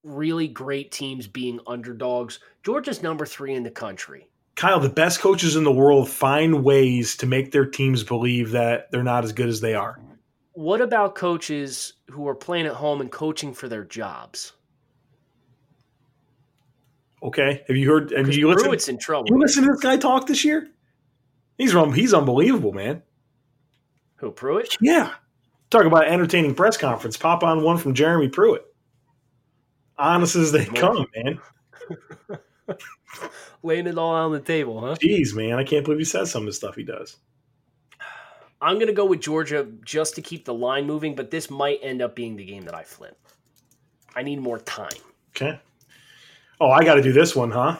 really 0.04 0.48
great 0.48 0.92
teams 0.92 1.28
being 1.28 1.60
underdogs. 1.68 2.40
Georgia's 2.64 3.02
number 3.02 3.26
three 3.26 3.54
in 3.54 3.64
the 3.64 3.72
country. 3.72 4.28
Kyle, 4.56 4.80
the 4.80 4.90
best 4.90 5.20
coaches 5.20 5.56
in 5.56 5.64
the 5.64 5.72
world 5.72 6.10
find 6.10 6.64
ways 6.64 7.16
to 7.18 7.26
make 7.28 7.52
their 7.52 7.66
teams 7.66 8.04
believe 8.04 8.52
that 8.52 8.90
they're 8.92 9.04
not 9.04 9.24
as 9.24 9.32
good 9.32 9.50
as 9.50 9.62
they 9.62 9.74
are. 9.74 10.00
What 10.58 10.82
about 10.82 11.14
coaches 11.14 11.94
who 12.10 12.28
are 12.28 12.34
playing 12.34 12.66
at 12.66 12.74
home 12.74 13.00
and 13.00 13.12
coaching 13.12 13.54
for 13.54 13.70
their 13.70 13.84
jobs? 13.84 14.54
Okay, 17.22 17.64
have 17.68 17.78
you 17.78 17.88
heard? 17.88 18.10
Have 18.10 18.34
you 18.34 18.48
listened? 18.48 18.66
Pruitt's 18.66 18.88
in 18.88 18.98
trouble. 18.98 19.28
You 19.30 19.38
listen 19.38 19.66
to 19.66 19.70
this 19.70 19.82
guy 19.82 19.98
talk 19.98 20.26
this 20.26 20.44
year? 20.44 20.68
He's 21.60 21.74
he's 21.94 22.12
unbelievable, 22.12 22.72
man. 22.72 23.04
Who 24.16 24.32
Pruitt? 24.32 24.76
Yeah, 24.82 25.14
talk 25.70 25.86
about 25.86 26.08
entertaining 26.08 26.56
press 26.56 26.76
conference. 26.76 27.18
Pop 27.18 27.44
on 27.44 27.62
one 27.62 27.78
from 27.78 27.94
Jeremy 27.94 28.30
Pruitt. 28.30 28.66
Honest 30.00 30.36
as 30.36 30.52
they 30.52 30.66
come, 30.66 31.06
man. 31.16 31.40
Laying 33.62 33.86
it 33.86 34.00
all 34.00 34.16
on 34.16 34.32
the 34.32 34.40
table, 34.40 34.82
huh? 34.82 34.96
Jeez, 34.96 35.36
man, 35.36 35.60
I 35.60 35.64
can't 35.64 35.86
believe 35.86 36.00
he 36.00 36.06
says 36.06 36.32
some 36.32 36.42
of 36.42 36.48
the 36.48 36.54
stuff 36.54 36.76
he 36.76 36.84
does. 36.84 37.16
I'm 38.62 38.76
going 38.76 38.88
to 38.88 38.94
go 38.94 39.06
with 39.06 39.22
Georgia 39.22 39.68
just 39.84 40.16
to 40.16 40.22
keep 40.22 40.46
the 40.46 40.54
line 40.54 40.86
moving, 40.88 41.16
but 41.16 41.30
this 41.30 41.50
might 41.50 41.80
end 41.84 42.02
up 42.02 42.16
being 42.16 42.36
the 42.36 42.44
game 42.46 42.64
that 42.66 42.74
I 42.74 42.84
flip. 42.84 43.18
I 44.16 44.24
need 44.24 44.40
more 44.40 44.60
time. 44.60 44.90
Okay. 45.36 45.60
Oh, 46.60 46.72
I 46.72 46.84
got 46.84 46.96
to 46.96 47.02
do 47.04 47.14
this 47.14 47.36
one, 47.36 47.52
huh? 47.52 47.78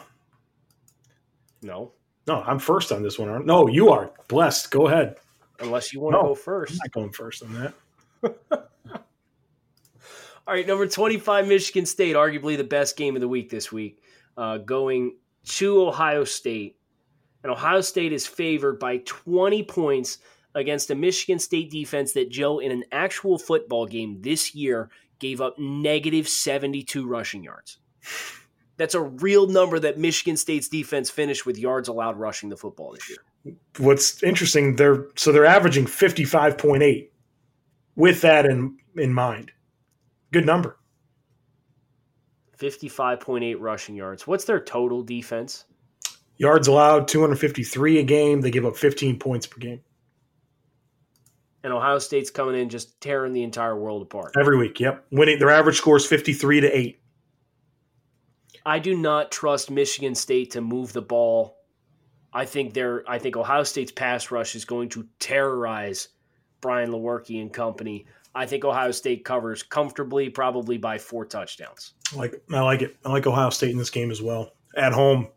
No, 1.62 1.92
No, 2.28 2.42
I'm 2.46 2.60
first 2.60 2.92
on 2.92 3.02
this 3.02 3.18
one. 3.18 3.28
aren't- 3.28 3.46
No, 3.46 3.66
you 3.66 3.88
are 3.90 4.12
blessed. 4.28 4.70
Go 4.70 4.86
ahead. 4.86 5.16
unless 5.60 5.92
you 5.92 5.98
want 5.98 6.14
to 6.14 6.18
No. 6.22 6.34
go 6.36 6.64
I'm 6.68 6.76
not 6.76 6.92
going 6.92 7.10
first 7.12 7.42
on 7.42 7.52
that. 7.54 7.74
All 10.46 10.54
right, 10.54 10.66
number 10.66 10.86
25, 10.86 11.46
Michigan 11.48 11.84
State, 11.84 12.14
arguably 12.16 12.56
the 12.56 12.64
best 12.64 12.96
game 12.96 13.16
of 13.16 13.20
the 13.20 13.28
week 13.28 13.50
this 13.50 13.70
week, 13.72 14.00
uh, 14.36 14.58
going 14.58 15.16
to 15.44 15.82
Ohio 15.88 16.24
State. 16.24 16.76
And 17.42 17.52
Ohio 17.52 17.80
State 17.80 18.12
is 18.12 18.26
favored 18.26 18.78
by 18.78 18.98
20 19.04 19.62
points 19.64 20.18
against 20.54 20.90
a 20.90 20.94
Michigan 20.94 21.38
State 21.38 21.70
defense 21.70 22.12
that, 22.12 22.30
Joe, 22.30 22.58
in 22.58 22.72
an 22.72 22.84
actual 22.92 23.38
football 23.38 23.86
game 23.86 24.20
this 24.22 24.54
year, 24.54 24.90
gave 25.18 25.40
up 25.40 25.58
negative 25.58 26.28
72 26.28 27.06
rushing 27.06 27.42
yards. 27.42 27.78
That's 28.76 28.94
a 28.94 29.02
real 29.02 29.48
number 29.48 29.80
that 29.80 29.98
Michigan 29.98 30.36
State's 30.36 30.68
defense 30.68 31.10
finished 31.10 31.44
with 31.44 31.58
yards 31.58 31.88
allowed 31.88 32.16
rushing 32.16 32.48
the 32.48 32.56
football 32.56 32.92
this 32.92 33.08
year. 33.08 33.56
What's 33.78 34.22
interesting, 34.22 34.76
they're 34.76 35.06
so 35.16 35.32
they're 35.32 35.44
averaging 35.44 35.86
55.8 35.86 37.08
with 37.96 38.20
that 38.20 38.46
in 38.46 38.76
in 38.96 39.12
mind. 39.12 39.50
Good 40.32 40.46
number. 40.46 40.78
55.8 42.58 43.56
rushing 43.58 43.94
yards. 43.94 44.26
What's 44.26 44.44
their 44.44 44.60
total 44.60 45.02
defense? 45.02 45.64
Yards 46.36 46.68
allowed 46.68 47.08
253 47.08 47.98
a 47.98 48.02
game. 48.02 48.40
They 48.40 48.50
give 48.50 48.66
up 48.66 48.76
15 48.76 49.18
points 49.18 49.46
per 49.46 49.58
game 49.58 49.80
And 51.68 51.76
Ohio 51.76 51.98
State's 51.98 52.30
coming 52.30 52.58
in 52.58 52.70
just 52.70 52.98
tearing 52.98 53.34
the 53.34 53.42
entire 53.42 53.76
world 53.78 54.00
apart. 54.00 54.32
every 54.40 54.56
week. 54.56 54.80
Yep. 54.80 55.04
Winning 55.10 55.38
their 55.38 55.50
average 55.50 55.76
score 55.76 55.98
is 55.98 56.06
53 56.06 56.62
to 56.62 56.78
8. 56.78 56.98
I 58.64 58.78
do 58.78 58.96
not 58.96 59.30
trust 59.30 59.70
Michigan 59.70 60.14
State 60.14 60.52
to 60.52 60.62
move 60.62 60.94
the 60.94 61.02
ball. 61.02 61.58
I 62.32 62.46
think 62.46 62.72
they're 62.72 63.04
I 63.06 63.18
think 63.18 63.36
Ohio 63.36 63.64
State's 63.64 63.92
pass 63.92 64.30
rush 64.30 64.54
is 64.54 64.64
going 64.64 64.88
to 64.90 65.06
terrorize 65.18 66.08
Brian 66.62 66.90
Lewerke 66.90 67.38
and 67.38 67.52
company. 67.52 68.06
I 68.34 68.46
think 68.46 68.64
Ohio 68.64 68.90
State 68.90 69.26
covers 69.26 69.62
comfortably, 69.62 70.30
probably 70.30 70.78
by 70.78 70.96
four 70.96 71.26
touchdowns. 71.26 71.92
Like 72.16 72.42
I 72.50 72.60
like 72.60 72.80
it. 72.80 72.96
I 73.04 73.10
like 73.10 73.26
Ohio 73.26 73.50
State 73.50 73.72
in 73.72 73.78
this 73.78 73.90
game 73.90 74.10
as 74.10 74.22
well. 74.22 74.52
At 74.74 74.94
home. 74.94 75.28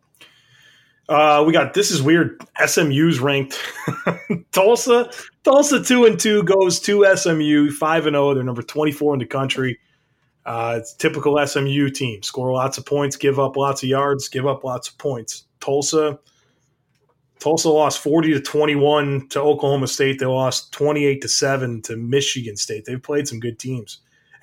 Uh, 1.11 1.43
we 1.45 1.51
got 1.51 1.73
this 1.73 1.91
is 1.91 2.01
weird. 2.01 2.41
SMU's 2.65 3.19
ranked. 3.19 3.59
Tulsa, 4.53 5.11
Tulsa 5.43 5.83
two 5.83 6.05
and 6.05 6.17
two 6.17 6.41
goes 6.43 6.79
to 6.79 7.05
SMU 7.17 7.69
five 7.71 8.05
and 8.07 8.13
zero. 8.13 8.33
They're 8.33 8.45
number 8.45 8.61
twenty 8.61 8.93
four 8.93 9.13
in 9.13 9.19
the 9.19 9.25
country. 9.25 9.77
Uh, 10.45 10.75
it's 10.79 10.93
typical 10.93 11.45
SMU 11.45 11.89
team. 11.89 12.23
Score 12.23 12.53
lots 12.53 12.77
of 12.77 12.85
points, 12.85 13.17
give 13.17 13.39
up 13.39 13.57
lots 13.57 13.83
of 13.83 13.89
yards, 13.89 14.29
give 14.29 14.47
up 14.47 14.63
lots 14.63 14.87
of 14.87 14.97
points. 14.99 15.43
Tulsa, 15.59 16.17
Tulsa 17.39 17.69
lost 17.69 17.99
forty 17.99 18.31
to 18.31 18.39
twenty 18.39 18.75
one 18.75 19.27
to 19.31 19.41
Oklahoma 19.41 19.87
State. 19.87 20.17
They 20.17 20.25
lost 20.25 20.71
twenty 20.71 21.03
eight 21.03 21.19
to 21.23 21.27
seven 21.27 21.81
to 21.81 21.97
Michigan 21.97 22.55
State. 22.55 22.85
They've 22.85 23.03
played 23.03 23.27
some 23.27 23.41
good 23.41 23.59
teams. 23.59 23.97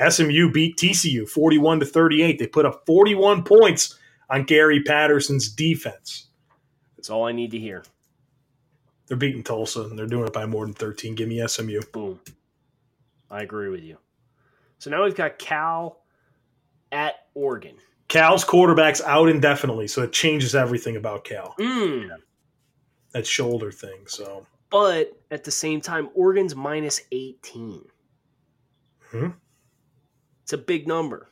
SMU 0.07 0.53
beat 0.53 0.77
TCU 0.77 1.27
41 1.27 1.81
to 1.81 1.87
38. 1.87 2.39
They 2.39 2.47
put 2.47 2.65
up 2.65 2.85
41 2.87 3.43
points 3.43 3.99
on 4.31 4.45
Gary 4.45 4.81
Patterson's 4.85 5.49
defense. 5.49 6.28
That's 7.09 7.15
all 7.15 7.25
I 7.25 7.33
need 7.33 7.53
to 7.53 7.59
hear. 7.59 7.83
They're 9.07 9.17
beating 9.17 9.43
Tulsa 9.43 9.81
and 9.81 9.99
they're 9.99 10.07
doing 10.07 10.27
it 10.27 10.33
by 10.35 10.45
more 10.45 10.67
than 10.67 10.75
13. 10.75 11.15
Give 11.15 11.27
me 11.27 11.43
SMU. 11.49 11.81
Boom. 11.91 12.21
I 13.31 13.41
agree 13.41 13.71
with 13.71 13.83
you. 13.83 13.97
So 14.79 14.91
now 14.91 15.05
we've 15.05 15.15
got 15.15 15.39
Cal 15.39 16.03
at 16.93 17.15
Oregon. 17.33 17.77
Cal's 18.09 18.45
quarterback's 18.45 19.01
out 19.01 19.31
indefinitely, 19.31 19.89
so 19.89 20.03
it 20.03 20.13
changes 20.13 20.55
everything 20.55 20.97
about 20.97 21.25
Cal. 21.25 21.55
Mm. 21.59 22.11
That 23.13 23.27
shoulder 23.27 23.73
thing. 23.73 24.01
So 24.07 24.47
But 24.69 25.19
at 25.31 25.45
the 25.45 25.51
same 25.51 25.81
time, 25.81 26.11
Oregon's 26.13 26.55
minus 26.55 27.01
18. 27.11 27.87
Hmm. 29.13 29.29
It's 30.43 30.53
a 30.53 30.59
big 30.59 30.87
number. 30.87 31.31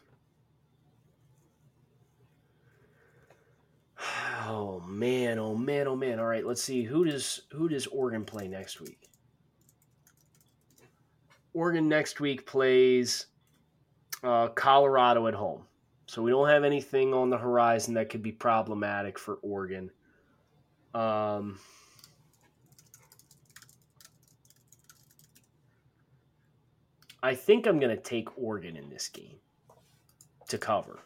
Man, 4.97 5.39
oh 5.39 5.55
man, 5.55 5.87
oh 5.87 5.97
man. 5.97 6.19
All 6.19 6.27
right, 6.27 6.45
let's 6.47 6.63
see. 6.63 6.83
Who 6.83 7.05
does 7.05 7.43
who 7.53 7.69
does 7.69 7.87
Oregon 7.87 8.25
play 8.25 8.49
next 8.49 8.81
week? 8.81 9.09
Oregon 11.53 11.89
next 11.89 12.21
week 12.21 12.47
plays 12.47 13.27
uh, 14.23 14.49
Colorado 14.49 15.27
at 15.27 15.35
home. 15.35 15.63
So 16.07 16.23
we 16.23 16.31
don't 16.31 16.49
have 16.49 16.65
anything 16.65 17.13
on 17.15 17.31
the 17.31 17.39
horizon 17.39 17.95
that 17.95 18.11
could 18.11 18.23
be 18.23 18.31
problematic 18.33 19.19
for 19.19 19.37
Oregon. 19.43 19.91
Um, 20.95 21.59
I 27.23 27.35
think 27.35 27.67
I'm 27.67 27.81
going 27.81 27.95
to 27.95 28.01
take 28.01 28.29
Oregon 28.39 28.77
in 28.77 28.89
this 28.89 29.09
game 29.09 29.39
to 30.49 30.59
cover, 30.59 31.01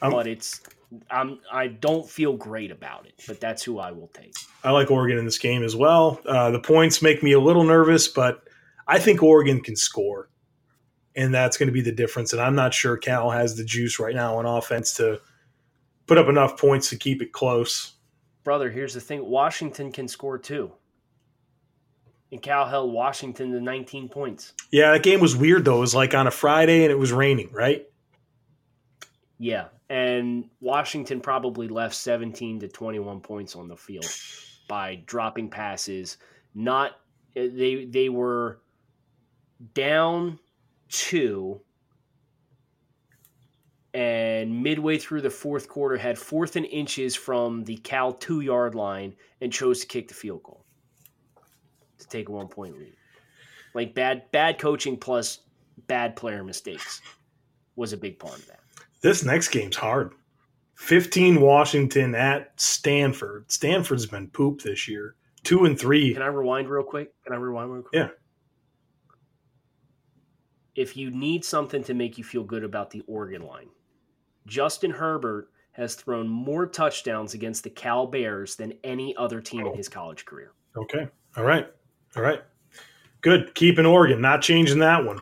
I'm- 0.00 0.12
but 0.12 0.26
it's 0.26 0.62
I'm 1.10 1.40
I 1.50 1.68
don't 1.68 2.08
feel 2.08 2.36
great 2.36 2.70
about 2.70 3.06
it, 3.06 3.14
but 3.26 3.40
that's 3.40 3.62
who 3.62 3.78
I 3.78 3.92
will 3.92 4.08
take. 4.08 4.34
I 4.62 4.70
like 4.70 4.90
Oregon 4.90 5.18
in 5.18 5.24
this 5.24 5.38
game 5.38 5.62
as 5.62 5.74
well. 5.74 6.20
Uh, 6.26 6.50
the 6.50 6.60
points 6.60 7.02
make 7.02 7.22
me 7.22 7.32
a 7.32 7.40
little 7.40 7.64
nervous, 7.64 8.08
but 8.08 8.42
I 8.86 8.98
think 8.98 9.22
Oregon 9.22 9.60
can 9.60 9.76
score. 9.76 10.28
And 11.14 11.34
that's 11.34 11.58
going 11.58 11.66
to 11.66 11.72
be 11.72 11.82
the 11.82 11.92
difference. 11.92 12.32
And 12.32 12.40
I'm 12.40 12.54
not 12.54 12.72
sure 12.72 12.96
Cal 12.96 13.30
has 13.30 13.56
the 13.56 13.64
juice 13.64 13.98
right 13.98 14.14
now 14.14 14.38
on 14.38 14.46
offense 14.46 14.94
to 14.94 15.20
put 16.06 16.16
up 16.16 16.28
enough 16.28 16.58
points 16.58 16.88
to 16.90 16.96
keep 16.96 17.20
it 17.20 17.32
close. 17.32 17.92
Brother, 18.44 18.70
here's 18.70 18.94
the 18.94 19.00
thing: 19.00 19.24
Washington 19.24 19.92
can 19.92 20.08
score 20.08 20.38
too. 20.38 20.72
And 22.30 22.40
Cal 22.40 22.66
held 22.66 22.92
Washington 22.94 23.52
to 23.52 23.60
19 23.60 24.08
points. 24.08 24.54
Yeah, 24.70 24.92
that 24.92 25.02
game 25.02 25.20
was 25.20 25.36
weird 25.36 25.66
though. 25.66 25.76
It 25.76 25.80
was 25.80 25.94
like 25.94 26.14
on 26.14 26.26
a 26.26 26.30
Friday 26.30 26.82
and 26.82 26.90
it 26.90 26.98
was 26.98 27.12
raining, 27.12 27.50
right? 27.52 27.86
Yeah, 29.42 29.64
and 29.90 30.48
Washington 30.60 31.20
probably 31.20 31.66
left 31.66 31.96
17 31.96 32.60
to 32.60 32.68
21 32.68 33.18
points 33.18 33.56
on 33.56 33.66
the 33.66 33.76
field 33.76 34.06
by 34.68 35.02
dropping 35.04 35.50
passes. 35.50 36.18
Not 36.54 36.92
eh, 37.34 37.48
they 37.52 37.86
they 37.86 38.08
were 38.08 38.60
down 39.74 40.38
two 40.88 41.60
and 43.94 44.62
midway 44.62 44.96
through 44.96 45.22
the 45.22 45.30
fourth 45.30 45.68
quarter 45.68 45.96
had 45.96 46.16
fourth 46.16 46.54
and 46.54 46.66
inches 46.66 47.16
from 47.16 47.64
the 47.64 47.78
Cal 47.78 48.14
2-yard 48.14 48.76
line 48.76 49.12
and 49.40 49.52
chose 49.52 49.80
to 49.80 49.86
kick 49.88 50.06
the 50.06 50.14
field 50.14 50.44
goal 50.44 50.64
to 51.98 52.06
take 52.06 52.28
a 52.28 52.32
one 52.32 52.46
point 52.46 52.78
lead. 52.78 52.94
Like 53.74 53.92
bad 53.92 54.30
bad 54.30 54.60
coaching 54.60 54.96
plus 54.96 55.40
bad 55.88 56.14
player 56.14 56.44
mistakes 56.44 57.00
was 57.74 57.92
a 57.92 57.96
big 57.96 58.20
part 58.20 58.38
of 58.38 58.46
that. 58.46 58.61
This 59.02 59.24
next 59.24 59.48
game's 59.48 59.76
hard. 59.76 60.12
15 60.76 61.40
Washington 61.40 62.14
at 62.14 62.58
Stanford. 62.60 63.50
Stanford's 63.50 64.06
been 64.06 64.28
poop 64.28 64.62
this 64.62 64.88
year. 64.88 65.16
Two 65.44 65.64
and 65.64 65.78
three. 65.78 66.12
Can 66.12 66.22
I 66.22 66.26
rewind 66.26 66.68
real 66.68 66.84
quick? 66.84 67.12
Can 67.24 67.34
I 67.34 67.36
rewind 67.36 67.72
real 67.72 67.82
quick? 67.82 67.94
Yeah. 67.94 68.08
If 70.74 70.96
you 70.96 71.10
need 71.10 71.44
something 71.44 71.84
to 71.84 71.94
make 71.94 72.16
you 72.16 72.24
feel 72.24 72.44
good 72.44 72.64
about 72.64 72.90
the 72.90 73.02
Oregon 73.06 73.46
line, 73.46 73.68
Justin 74.46 74.90
Herbert 74.90 75.48
has 75.72 75.94
thrown 75.94 76.28
more 76.28 76.66
touchdowns 76.66 77.34
against 77.34 77.64
the 77.64 77.70
Cal 77.70 78.06
Bears 78.06 78.56
than 78.56 78.72
any 78.84 79.16
other 79.16 79.40
team 79.40 79.60
in 79.62 79.68
oh. 79.68 79.76
his 79.76 79.88
college 79.88 80.24
career. 80.24 80.52
Okay. 80.76 81.08
All 81.36 81.44
right. 81.44 81.66
All 82.16 82.22
right. 82.22 82.40
Good. 83.20 83.46
Keep 83.46 83.54
Keeping 83.76 83.86
Oregon, 83.86 84.20
not 84.20 84.42
changing 84.42 84.78
that 84.80 85.04
one. 85.04 85.20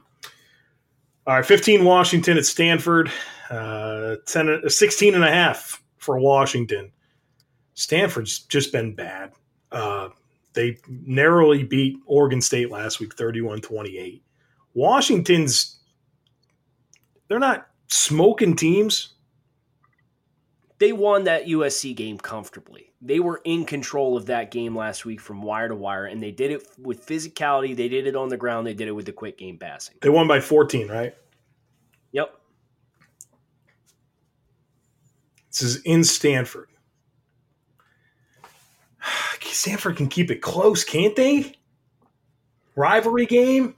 All 1.27 1.35
right. 1.35 1.47
15 1.47 1.85
Washington 1.85 2.37
at 2.37 2.47
Stanford. 2.47 3.11
Uh, 3.51 4.17
10, 4.27 4.69
16 4.69 5.15
and 5.15 5.25
a 5.25 5.31
half 5.31 5.83
for 5.99 6.19
Washington. 6.19 6.93
Stanford's 7.75 8.41
just 8.41 8.73
been 8.73 8.95
bad. 8.95 9.33
Uh, 9.73 10.11
they 10.53 10.79
narrowly 10.89 11.65
beat 11.65 11.97
Oregon 12.07 12.41
State 12.41 12.71
last 12.71 13.01
week, 13.01 13.15
31 13.15 13.61
28. 13.61 14.23
Washington's, 14.75 15.81
they're 17.29 17.39
not 17.39 17.69
smoking 17.89 18.55
teams. 18.57 19.15
They 20.79 20.93
won 20.93 21.25
that 21.25 21.47
USC 21.47 21.95
game 21.95 22.19
comfortably. 22.19 22.93
They 23.03 23.21
were 23.21 23.41
in 23.45 23.65
control 23.65 24.17
of 24.17 24.27
that 24.27 24.51
game 24.51 24.77
last 24.77 25.05
week 25.05 25.21
from 25.21 25.43
wire 25.43 25.69
to 25.69 25.75
wire, 25.75 26.07
and 26.07 26.23
they 26.23 26.31
did 26.31 26.51
it 26.51 26.67
with 26.79 27.07
physicality. 27.07 27.77
They 27.77 27.89
did 27.89 28.07
it 28.07 28.17
on 28.17 28.29
the 28.29 28.37
ground. 28.37 28.67
They 28.67 28.75
did 28.75 28.89
it 28.89 28.93
with 28.93 29.07
the 29.07 29.13
quick 29.13 29.39
game 29.39 29.59
passing. 29.59 29.97
They 30.01 30.09
won 30.09 30.27
by 30.27 30.41
14, 30.41 30.89
right? 30.89 31.15
Yep. 32.13 32.40
This 35.51 35.63
is 35.63 35.77
in 35.83 36.05
Stanford. 36.05 36.69
Stanford 39.43 39.97
can 39.97 40.09
keep 40.09 40.31
it 40.31 40.41
close, 40.43 40.85
can't 40.85 41.17
they? 41.17 41.55
Rivalry 42.77 43.27
game. 43.27 43.75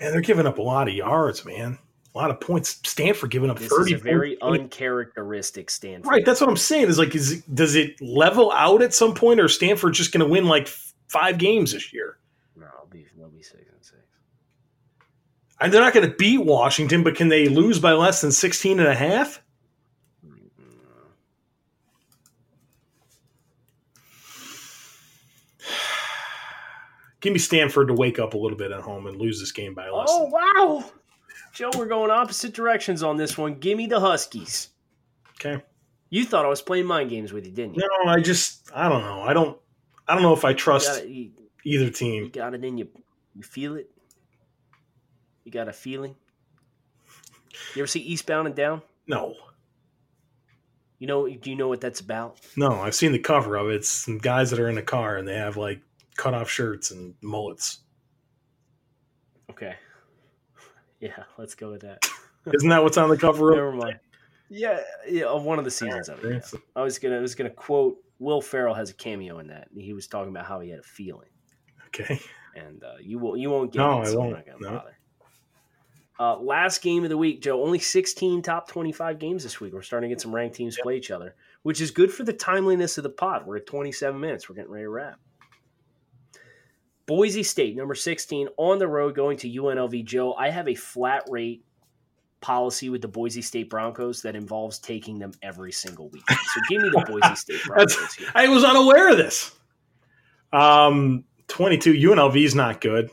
And 0.00 0.12
they're 0.12 0.20
giving 0.20 0.46
up 0.46 0.58
a 0.58 0.62
lot 0.62 0.88
of 0.88 0.94
yards, 0.94 1.44
man. 1.44 1.78
A 2.14 2.18
lot 2.18 2.30
of 2.30 2.40
points. 2.40 2.80
Stanford 2.84 3.30
giving 3.30 3.50
up 3.50 3.58
This 3.58 3.68
thirty. 3.68 3.94
is 3.94 4.00
a 4.00 4.04
very 4.04 4.40
uncharacteristic 4.42 5.70
Stanford. 5.70 6.06
right. 6.10 6.24
That's 6.24 6.40
what 6.40 6.50
I'm 6.50 6.56
saying. 6.56 6.88
Is 6.88 6.98
like, 6.98 7.14
is 7.14 7.32
it, 7.32 7.54
does 7.54 7.74
it 7.74 8.00
level 8.00 8.52
out 8.52 8.82
at 8.82 8.92
some 8.94 9.14
point, 9.14 9.40
or 9.40 9.48
Stanford 9.48 9.94
just 9.94 10.12
going 10.12 10.20
to 10.24 10.30
win 10.30 10.44
like 10.46 10.68
five 11.08 11.38
games 11.38 11.72
this 11.72 11.92
year? 11.92 12.18
No, 12.56 12.66
they'll 12.66 12.86
be, 12.90 13.06
they'll 13.16 13.28
be 13.30 13.42
six 13.42 13.62
and 15.64 15.72
they're 15.72 15.80
not 15.80 15.94
going 15.94 16.06
to 16.06 16.14
beat 16.14 16.44
Washington, 16.44 17.02
but 17.02 17.16
can 17.16 17.28
they 17.30 17.48
lose 17.48 17.78
by 17.78 17.92
less 17.92 18.20
than 18.20 18.30
16 18.30 18.78
and 18.78 18.86
a 18.86 18.94
half? 18.94 19.42
Give 27.20 27.32
me 27.32 27.38
Stanford 27.38 27.88
to 27.88 27.94
wake 27.94 28.18
up 28.18 28.34
a 28.34 28.38
little 28.38 28.58
bit 28.58 28.70
at 28.70 28.80
home 28.80 29.06
and 29.06 29.16
lose 29.16 29.40
this 29.40 29.52
game 29.52 29.74
by 29.74 29.88
less. 29.88 30.08
Oh 30.10 30.24
wow, 30.26 30.84
Joe, 31.52 31.70
we're 31.76 31.86
going 31.86 32.10
opposite 32.10 32.52
directions 32.52 33.02
on 33.02 33.16
this 33.16 33.38
one. 33.38 33.54
Give 33.54 33.78
me 33.78 33.86
the 33.86 34.00
Huskies. 34.00 34.68
okay. 35.40 35.62
You 36.10 36.24
thought 36.24 36.44
I 36.44 36.48
was 36.48 36.62
playing 36.62 36.86
mind 36.86 37.10
games 37.10 37.32
with 37.32 37.46
you, 37.46 37.52
didn't 37.52 37.74
you? 37.76 37.82
No, 38.04 38.10
I 38.10 38.20
just 38.20 38.70
I 38.74 38.88
don't 38.88 39.02
know. 39.02 39.22
I 39.22 39.32
don't 39.32 39.58
I 40.06 40.14
don't 40.14 40.22
know 40.22 40.34
if 40.34 40.44
I 40.44 40.50
You 40.50 40.56
trust 40.56 40.88
got, 40.88 41.04
it, 41.04 41.08
you, 41.08 41.30
either 41.64 41.84
you 41.84 41.90
team. 41.90 42.28
got 42.28 42.54
it 42.54 42.62
in 42.64 42.76
you. 42.78 42.88
You 43.34 43.42
feel 43.42 43.76
it. 43.76 43.90
You 45.44 45.52
got 45.52 45.68
a 45.68 45.72
feeling. 45.72 46.16
You 47.74 47.82
ever 47.82 47.86
see 47.86 48.00
Eastbound 48.00 48.46
and 48.46 48.56
Down? 48.56 48.82
No. 49.06 49.34
You 50.98 51.06
know? 51.06 51.28
Do 51.28 51.50
you 51.50 51.56
know 51.56 51.68
what 51.68 51.80
that's 51.80 52.00
about? 52.00 52.38
No, 52.56 52.72
I've 52.80 52.94
seen 52.94 53.12
the 53.12 53.18
cover 53.18 53.56
of 53.56 53.68
it. 53.68 53.76
It's 53.76 53.90
some 53.90 54.18
guys 54.18 54.50
that 54.50 54.58
are 54.60 54.68
in 54.68 54.78
a 54.78 54.82
car 54.82 55.16
and 55.16 55.26
they 55.28 55.34
have 55.36 55.56
like 55.56 55.80
cut 56.16 56.34
off 56.34 56.48
shirts 56.50 56.90
and 56.90 57.14
mullets. 57.22 57.80
Okay. 59.50 59.74
Yeah, 61.00 61.24
let's 61.36 61.54
go 61.54 61.70
with 61.72 61.82
that. 61.82 61.98
Isn't 62.54 62.70
that 62.70 62.82
what's 62.82 62.96
on 62.96 63.10
the 63.10 63.16
cover 63.18 63.50
of 63.50 63.56
Never 63.56 63.72
mind. 63.72 63.98
Yeah, 64.48 64.80
yeah, 65.06 65.30
one 65.34 65.58
of 65.58 65.66
the 65.66 65.70
seasons 65.70 66.08
of 66.08 66.24
it. 66.24 66.42
yeah. 66.50 66.58
I 66.74 66.80
was 66.82 66.98
gonna, 66.98 67.18
I 67.18 67.20
was 67.20 67.34
gonna 67.34 67.50
quote 67.50 67.96
Will 68.20 68.40
Ferrell 68.40 68.72
has 68.72 68.88
a 68.88 68.94
cameo 68.94 69.38
in 69.40 69.48
that. 69.48 69.68
He 69.76 69.92
was 69.92 70.06
talking 70.06 70.30
about 70.30 70.46
how 70.46 70.60
he 70.60 70.70
had 70.70 70.78
a 70.78 70.82
feeling. 70.84 71.28
Okay. 71.88 72.18
and 72.56 72.82
uh, 72.84 72.94
you 73.02 73.18
will 73.18 73.36
you 73.36 73.50
won't 73.50 73.70
get 73.70 73.80
No, 73.80 73.98
it, 74.00 74.02
I 74.02 74.04
so 74.04 74.12
I'm 74.12 74.16
won't. 74.18 74.30
not 74.32 74.46
gonna 74.46 74.58
No. 74.60 74.78
bother. 74.78 74.98
Uh, 76.18 76.38
last 76.38 76.80
game 76.80 77.02
of 77.02 77.10
the 77.10 77.18
week, 77.18 77.42
Joe. 77.42 77.62
Only 77.62 77.80
16 77.80 78.42
top 78.42 78.68
25 78.68 79.18
games 79.18 79.42
this 79.42 79.60
week. 79.60 79.72
We're 79.72 79.82
starting 79.82 80.10
to 80.10 80.14
get 80.14 80.20
some 80.20 80.34
ranked 80.34 80.54
teams 80.54 80.78
play 80.80 80.96
each 80.96 81.10
other, 81.10 81.34
which 81.62 81.80
is 81.80 81.90
good 81.90 82.12
for 82.12 82.22
the 82.22 82.32
timeliness 82.32 82.96
of 82.98 83.02
the 83.02 83.10
pod. 83.10 83.46
We're 83.46 83.56
at 83.56 83.66
27 83.66 84.20
minutes. 84.20 84.48
We're 84.48 84.54
getting 84.54 84.70
ready 84.70 84.84
to 84.84 84.90
wrap. 84.90 85.18
Boise 87.06 87.42
State, 87.42 87.76
number 87.76 87.94
16, 87.94 88.48
on 88.56 88.78
the 88.78 88.86
road 88.86 89.14
going 89.14 89.36
to 89.38 89.48
UNLV. 89.50 90.04
Joe, 90.04 90.34
I 90.34 90.50
have 90.50 90.68
a 90.68 90.74
flat 90.74 91.24
rate 91.28 91.64
policy 92.40 92.90
with 92.90 93.02
the 93.02 93.08
Boise 93.08 93.42
State 93.42 93.68
Broncos 93.68 94.22
that 94.22 94.36
involves 94.36 94.78
taking 94.78 95.18
them 95.18 95.32
every 95.42 95.72
single 95.72 96.08
week. 96.10 96.22
So 96.54 96.60
give 96.68 96.82
me 96.82 96.90
the 96.90 97.04
Boise 97.06 97.34
State 97.34 97.60
Broncos. 97.64 98.18
I 98.34 98.46
was 98.46 98.62
unaware 98.62 99.10
of 99.10 99.16
this. 99.16 99.50
Um, 100.52 101.24
22 101.48 101.94
UNLV 101.94 102.44
is 102.44 102.54
not 102.54 102.80
good. 102.80 103.10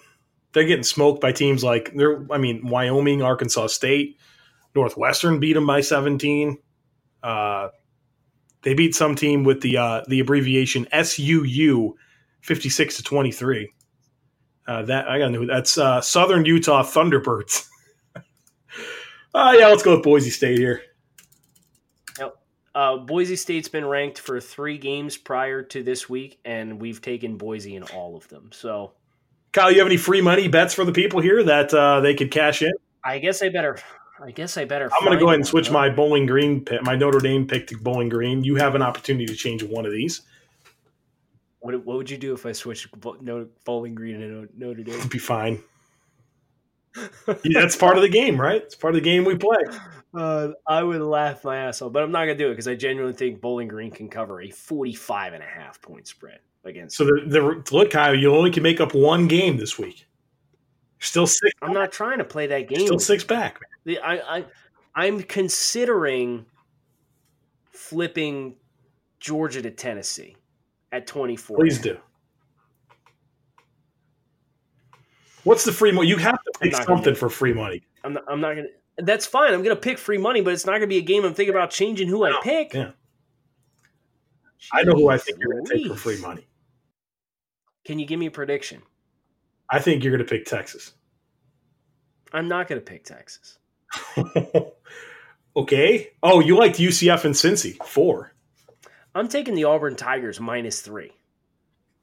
They're 0.53 0.65
getting 0.65 0.83
smoked 0.83 1.21
by 1.21 1.31
teams 1.31 1.63
like 1.63 1.93
they're. 1.95 2.25
I 2.31 2.37
mean, 2.37 2.67
Wyoming, 2.67 3.21
Arkansas 3.21 3.67
State, 3.67 4.17
Northwestern 4.75 5.39
beat 5.39 5.53
them 5.53 5.65
by 5.65 5.81
17. 5.81 6.57
Uh, 7.23 7.69
they 8.63 8.73
beat 8.73 8.95
some 8.95 9.15
team 9.15 9.43
with 9.43 9.61
the 9.61 9.77
uh, 9.77 10.01
the 10.07 10.19
abbreviation 10.19 10.85
SUU, 10.93 11.93
56 12.41 12.97
to 12.97 13.03
23. 13.03 13.73
Uh, 14.67 14.83
that 14.83 15.07
I 15.07 15.19
gotta 15.19 15.31
know 15.31 15.45
that's 15.45 15.77
uh, 15.77 16.01
Southern 16.01 16.45
Utah 16.45 16.83
Thunderbirds. 16.83 17.67
uh, 18.15 18.21
yeah, 19.57 19.67
let's 19.67 19.83
go 19.83 19.95
with 19.95 20.03
Boise 20.03 20.29
State 20.29 20.57
here. 20.57 20.81
Uh, 22.73 22.97
Boise 22.97 23.35
State's 23.35 23.67
been 23.67 23.85
ranked 23.85 24.19
for 24.19 24.39
three 24.39 24.77
games 24.77 25.17
prior 25.17 25.61
to 25.61 25.83
this 25.83 26.09
week, 26.09 26.39
and 26.45 26.79
we've 26.79 27.01
taken 27.01 27.37
Boise 27.37 27.75
in 27.75 27.83
all 27.83 28.15
of 28.15 28.27
them. 28.29 28.49
So 28.53 28.93
Kyle, 29.53 29.71
you 29.71 29.79
have 29.79 29.87
any 29.87 29.97
free 29.97 30.21
money 30.21 30.47
bets 30.47 30.73
for 30.73 30.85
the 30.85 30.93
people 30.93 31.19
here 31.19 31.43
that 31.43 31.73
uh, 31.73 31.99
they 31.99 32.15
could 32.15 32.31
cash 32.31 32.61
in? 32.61 32.71
I 33.03 33.19
guess 33.19 33.41
I 33.41 33.49
better. 33.49 33.77
I 34.21 34.31
guess 34.31 34.55
I 34.55 34.65
better. 34.65 34.89
I'm 34.93 35.05
going 35.05 35.17
to 35.17 35.19
go 35.19 35.27
ahead 35.29 35.39
and 35.39 35.47
switch 35.47 35.71
my 35.71 35.89
Bowling 35.89 36.25
Green 36.25 36.63
pick, 36.63 36.83
my 36.83 36.95
Notre 36.95 37.19
Dame 37.19 37.47
pick 37.47 37.67
to 37.67 37.77
Bowling 37.77 38.07
Green. 38.07 38.43
You 38.43 38.55
have 38.55 38.75
an 38.75 38.81
opportunity 38.81 39.25
to 39.25 39.35
change 39.35 39.63
one 39.63 39.85
of 39.85 39.91
these. 39.91 40.21
What, 41.59 41.85
what 41.85 41.97
would 41.97 42.09
you 42.09 42.17
do 42.17 42.33
if 42.33 42.45
I 42.45 42.53
switched 42.53 42.87
Bowling 42.99 43.95
Green 43.95 44.21
and 44.21 44.49
Notre 44.57 44.83
Dame? 44.83 44.95
It'd 44.95 45.09
be 45.09 45.17
fine. 45.17 45.61
Yeah, 46.95 47.61
That's 47.61 47.75
part 47.75 47.97
of 47.97 48.03
the 48.03 48.09
game, 48.09 48.39
right? 48.39 48.61
It's 48.61 48.75
part 48.75 48.93
of 48.95 49.01
the 49.01 49.09
game 49.09 49.25
we 49.25 49.35
play. 49.35 49.63
Uh, 50.13 50.49
I 50.67 50.83
would 50.83 50.99
laugh 50.99 51.45
my 51.45 51.55
ass 51.55 51.81
off, 51.81 51.93
but 51.93 52.03
I'm 52.03 52.11
not 52.11 52.25
going 52.25 52.37
to 52.37 52.43
do 52.43 52.47
it 52.49 52.51
because 52.51 52.67
I 52.67 52.75
genuinely 52.75 53.15
think 53.15 53.39
Bowling 53.39 53.69
Green 53.69 53.91
can 53.91 54.09
cover 54.09 54.41
a 54.41 54.49
45 54.49 55.31
and 55.31 55.41
a 55.41 55.45
half 55.45 55.81
point 55.81 56.05
spread 56.05 56.39
against. 56.63 56.97
So 56.97 57.05
the, 57.05 57.23
the 57.25 57.75
look, 57.75 57.91
Kyle, 57.91 58.15
you 58.15 58.33
only 58.33 58.51
can 58.51 58.63
make 58.63 58.79
up 58.79 58.93
one 58.93 59.27
game 59.27 59.57
this 59.57 59.77
week. 59.77 60.05
Still 60.99 61.27
six. 61.27 61.53
I'm 61.61 61.73
not 61.73 61.91
trying 61.91 62.19
to 62.19 62.23
play 62.23 62.47
that 62.47 62.67
game. 62.67 62.85
Still 62.85 62.99
six 62.99 63.23
back. 63.23 63.59
The, 63.85 63.99
I, 63.99 64.37
I, 64.37 64.45
I'm 64.93 65.23
considering 65.23 66.45
flipping 67.71 68.55
Georgia 69.19 69.61
to 69.61 69.71
Tennessee 69.71 70.35
at 70.91 71.07
24. 71.07 71.57
Please 71.57 71.79
do. 71.79 71.97
What's 75.43 75.65
the 75.65 75.71
free 75.71 75.91
money? 75.91 76.07
You 76.07 76.17
have 76.17 76.41
to 76.43 76.51
pick 76.59 76.71
not 76.73 76.85
gonna 76.85 76.97
something 76.97 77.15
for 77.15 77.29
free 77.29 77.53
money. 77.53 77.81
I'm 78.03 78.13
not, 78.13 78.23
I'm 78.27 78.39
not 78.39 78.53
going 78.53 78.67
to. 78.67 79.03
That's 79.03 79.25
fine. 79.25 79.53
I'm 79.53 79.63
going 79.63 79.75
to 79.75 79.81
pick 79.81 79.97
free 79.97 80.19
money, 80.19 80.41
but 80.41 80.53
it's 80.53 80.65
not 80.65 80.73
going 80.73 80.81
to 80.81 80.87
be 80.87 80.97
a 80.97 81.01
game 81.01 81.25
I'm 81.25 81.33
thinking 81.33 81.55
about 81.55 81.71
changing 81.71 82.07
who 82.07 82.23
I 82.23 82.39
pick. 82.43 82.73
Yeah. 82.73 82.91
I 84.71 84.83
know 84.83 84.93
who 84.93 85.09
I 85.09 85.17
think 85.17 85.39
you're 85.39 85.53
going 85.53 85.65
to 85.65 85.73
take 85.73 85.87
for 85.87 85.95
free 85.95 86.21
money. 86.21 86.45
Can 87.85 87.99
you 87.99 88.05
give 88.05 88.19
me 88.19 88.27
a 88.27 88.31
prediction? 88.31 88.81
I 89.69 89.79
think 89.79 90.03
you're 90.03 90.15
going 90.15 90.25
to 90.25 90.29
pick 90.29 90.45
Texas. 90.45 90.93
I'm 92.33 92.47
not 92.47 92.67
going 92.67 92.79
to 92.79 92.85
pick 92.85 93.03
Texas. 93.03 93.57
okay. 95.55 96.11
Oh, 96.23 96.39
you 96.39 96.57
liked 96.57 96.77
UCF 96.77 97.25
and 97.25 97.33
Cincy. 97.35 97.77
Four. 97.85 98.33
I'm 99.13 99.27
taking 99.27 99.55
the 99.55 99.65
Auburn 99.65 99.95
Tigers 99.95 100.39
minus 100.39 100.81
three 100.81 101.11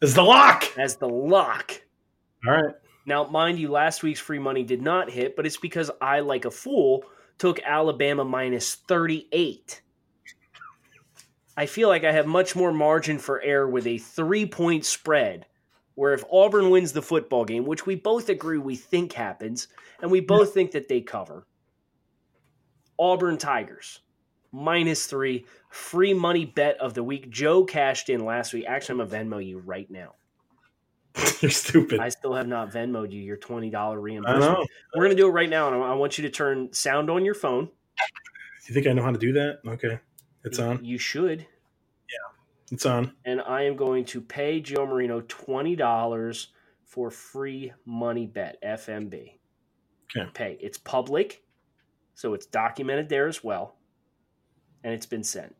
Is 0.02 0.14
the 0.14 0.22
lock. 0.22 0.64
as 0.78 0.96
the 0.96 1.08
lock. 1.08 1.80
All 2.46 2.52
right. 2.54 2.74
Now, 3.06 3.24
mind 3.24 3.58
you, 3.58 3.70
last 3.70 4.02
week's 4.02 4.20
free 4.20 4.38
money 4.38 4.62
did 4.62 4.82
not 4.82 5.10
hit, 5.10 5.34
but 5.34 5.46
it's 5.46 5.56
because 5.56 5.90
I, 6.00 6.20
like 6.20 6.44
a 6.44 6.50
fool, 6.50 7.04
took 7.38 7.58
Alabama 7.64 8.22
minus 8.24 8.74
38. 8.74 9.80
I 11.56 11.66
feel 11.66 11.88
like 11.88 12.04
I 12.04 12.12
have 12.12 12.26
much 12.26 12.54
more 12.54 12.72
margin 12.72 13.18
for 13.18 13.40
error 13.40 13.68
with 13.68 13.86
a 13.86 13.96
three 13.96 14.44
point 14.44 14.84
spread, 14.84 15.46
where 15.98 16.14
if 16.14 16.22
Auburn 16.30 16.70
wins 16.70 16.92
the 16.92 17.02
football 17.02 17.44
game, 17.44 17.66
which 17.66 17.84
we 17.84 17.96
both 17.96 18.28
agree 18.28 18.56
we 18.56 18.76
think 18.76 19.12
happens, 19.12 19.66
and 20.00 20.08
we 20.12 20.20
both 20.20 20.54
think 20.54 20.70
that 20.70 20.86
they 20.86 21.00
cover, 21.00 21.44
Auburn 23.00 23.36
Tigers 23.36 23.98
minus 24.52 25.06
three. 25.06 25.44
Free 25.70 26.14
money 26.14 26.44
bet 26.44 26.78
of 26.78 26.94
the 26.94 27.02
week. 27.02 27.28
Joe 27.30 27.64
cashed 27.64 28.10
in 28.10 28.24
last 28.24 28.52
week. 28.52 28.66
Actually, 28.68 29.02
I'm 29.02 29.08
going 29.08 29.28
to 29.28 29.36
Venmo 29.36 29.44
you 29.44 29.58
right 29.58 29.90
now. 29.90 30.14
You're 31.40 31.50
stupid. 31.50 31.98
I 31.98 32.10
still 32.10 32.32
have 32.32 32.46
not 32.46 32.70
Venmoed 32.70 33.10
you 33.10 33.20
your 33.20 33.36
$20 33.36 33.74
I 33.74 33.94
reimbursement. 33.94 34.52
know. 34.52 34.66
We're 34.94 35.04
going 35.04 35.16
to 35.16 35.20
do 35.20 35.26
it 35.26 35.32
right 35.32 35.50
now. 35.50 35.66
And 35.66 35.82
I 35.82 35.94
want 35.94 36.16
you 36.16 36.22
to 36.22 36.30
turn 36.30 36.72
sound 36.72 37.10
on 37.10 37.24
your 37.24 37.34
phone. 37.34 37.70
You 38.68 38.72
think 38.72 38.86
I 38.86 38.92
know 38.92 39.02
how 39.02 39.10
to 39.10 39.18
do 39.18 39.32
that? 39.32 39.58
Okay. 39.66 39.98
It's 40.44 40.60
on. 40.60 40.84
You 40.84 40.96
should. 40.96 41.44
It's 42.70 42.84
on. 42.86 43.12
And 43.24 43.40
I 43.40 43.62
am 43.62 43.76
going 43.76 44.04
to 44.06 44.20
pay 44.20 44.60
Joe 44.60 44.86
Marino 44.86 45.20
$20 45.22 46.46
for 46.84 47.10
free 47.10 47.72
money 47.86 48.26
bet, 48.26 48.62
FMB. 48.62 49.32
Okay. 50.16 50.30
Pay. 50.34 50.58
It's 50.60 50.78
public, 50.78 51.42
so 52.14 52.34
it's 52.34 52.46
documented 52.46 53.08
there 53.08 53.26
as 53.28 53.42
well. 53.44 53.76
And 54.84 54.92
it's 54.94 55.06
been 55.06 55.24
sent. 55.24 55.54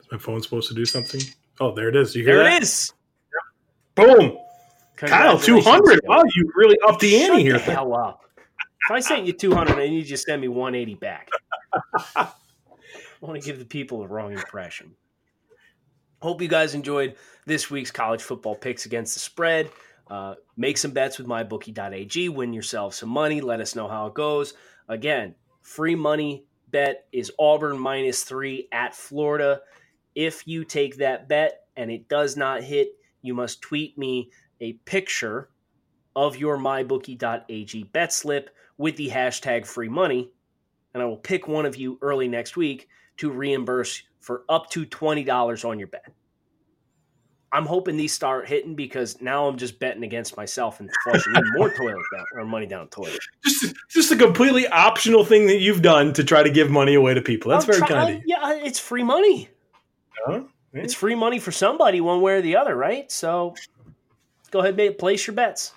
Is 0.00 0.06
my 0.12 0.18
phone 0.18 0.40
supposed 0.42 0.68
to 0.68 0.74
do 0.74 0.84
something? 0.84 1.20
Oh, 1.60 1.74
there 1.74 1.88
it 1.88 1.96
is. 1.96 2.14
You 2.14 2.24
hear 2.24 2.36
There 2.36 2.44
that? 2.44 2.56
it 2.58 2.62
is. 2.62 2.92
Boom. 3.94 4.38
Kyle, 4.96 5.38
two 5.38 5.54
Congratulations, 5.60 6.00
Wow, 6.06 6.22
you 6.34 6.52
really 6.56 6.76
upped 6.86 7.00
the 7.00 7.22
ante 7.22 7.42
here. 7.42 7.54
the 7.54 7.58
hell 7.58 7.94
up. 7.94 8.24
If 8.86 8.90
I 8.90 9.00
sent 9.00 9.26
you 9.26 9.32
200 9.32 9.78
and 9.78 9.94
you 9.94 10.02
just 10.02 10.24
send 10.24 10.40
me 10.40 10.48
180 10.48 10.94
back, 10.96 11.28
I 12.16 12.28
want 13.20 13.40
to 13.40 13.44
give 13.46 13.58
the 13.58 13.64
people 13.64 14.00
the 14.00 14.08
wrong 14.08 14.32
impression. 14.32 14.94
Hope 16.24 16.40
you 16.40 16.48
guys 16.48 16.74
enjoyed 16.74 17.16
this 17.44 17.70
week's 17.70 17.90
college 17.90 18.22
football 18.22 18.54
picks 18.54 18.86
against 18.86 19.12
the 19.12 19.20
spread. 19.20 19.70
Uh, 20.08 20.36
make 20.56 20.78
some 20.78 20.92
bets 20.92 21.18
with 21.18 21.26
mybookie.ag. 21.26 22.30
Win 22.30 22.54
yourself 22.54 22.94
some 22.94 23.10
money. 23.10 23.42
Let 23.42 23.60
us 23.60 23.74
know 23.74 23.88
how 23.88 24.06
it 24.06 24.14
goes. 24.14 24.54
Again, 24.88 25.34
free 25.60 25.94
money 25.94 26.46
bet 26.70 27.04
is 27.12 27.30
Auburn 27.38 27.78
minus 27.78 28.22
three 28.22 28.68
at 28.72 28.94
Florida. 28.94 29.60
If 30.14 30.48
you 30.48 30.64
take 30.64 30.96
that 30.96 31.28
bet 31.28 31.66
and 31.76 31.90
it 31.90 32.08
does 32.08 32.38
not 32.38 32.64
hit, 32.64 32.88
you 33.20 33.34
must 33.34 33.60
tweet 33.60 33.98
me 33.98 34.30
a 34.62 34.72
picture 34.86 35.50
of 36.16 36.38
your 36.38 36.56
mybookie.ag 36.56 37.82
bet 37.92 38.14
slip 38.14 38.48
with 38.78 38.96
the 38.96 39.10
hashtag 39.10 39.66
free 39.66 39.90
money, 39.90 40.30
and 40.94 41.02
I 41.02 41.06
will 41.06 41.18
pick 41.18 41.46
one 41.46 41.66
of 41.66 41.76
you 41.76 41.98
early 42.00 42.28
next 42.28 42.56
week 42.56 42.88
to 43.18 43.30
reimburse 43.30 44.02
for 44.24 44.44
up 44.48 44.70
to 44.70 44.86
$20 44.86 45.68
on 45.68 45.78
your 45.78 45.88
bet. 45.88 46.12
I'm 47.52 47.66
hoping 47.66 47.96
these 47.96 48.12
start 48.12 48.48
hitting 48.48 48.74
because 48.74 49.20
now 49.20 49.46
I'm 49.46 49.56
just 49.56 49.78
betting 49.78 50.02
against 50.02 50.36
myself 50.36 50.80
and 50.80 50.90
flushing 51.04 51.34
more 51.56 51.70
toilet 51.76 52.02
down 52.12 52.24
or 52.34 52.44
money 52.44 52.66
down 52.66 52.86
the 52.86 52.90
toilet. 52.90 53.18
Just, 53.44 53.74
just 53.90 54.10
a 54.10 54.16
completely 54.16 54.66
optional 54.66 55.24
thing 55.24 55.46
that 55.46 55.58
you've 55.58 55.82
done 55.82 56.12
to 56.14 56.24
try 56.24 56.42
to 56.42 56.50
give 56.50 56.68
money 56.68 56.94
away 56.94 57.14
to 57.14 57.22
people. 57.22 57.52
That's 57.52 57.64
I'm 57.64 57.72
very 57.72 57.78
try- 57.78 57.88
kind 57.88 58.16
of 58.16 58.22
you. 58.22 58.24
Yeah, 58.26 58.54
it's 58.54 58.80
free 58.80 59.04
money. 59.04 59.50
Huh? 60.26 60.44
It's 60.72 60.94
free 60.94 61.14
money 61.14 61.38
for 61.38 61.52
somebody, 61.52 62.00
one 62.00 62.20
way 62.20 62.32
or 62.32 62.42
the 62.42 62.56
other, 62.56 62.74
right? 62.74 63.12
So 63.12 63.54
go 64.50 64.58
ahead 64.60 64.80
and 64.80 64.98
place 64.98 65.24
your 65.24 65.36
bets. 65.36 65.74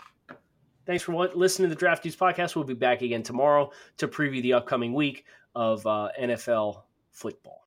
Thanks 0.87 1.03
for 1.03 1.11
what, 1.11 1.37
listening 1.37 1.69
to 1.69 1.75
the 1.75 1.79
Draft 1.79 2.01
Dudes 2.01 2.15
podcast. 2.15 2.55
We'll 2.55 2.65
be 2.65 2.73
back 2.73 3.03
again 3.03 3.21
tomorrow 3.21 3.71
to 3.97 4.07
preview 4.07 4.41
the 4.41 4.53
upcoming 4.53 4.93
week 4.93 5.25
of 5.53 5.85
uh, 5.85 6.09
NFL 6.19 6.81
football. 7.11 7.66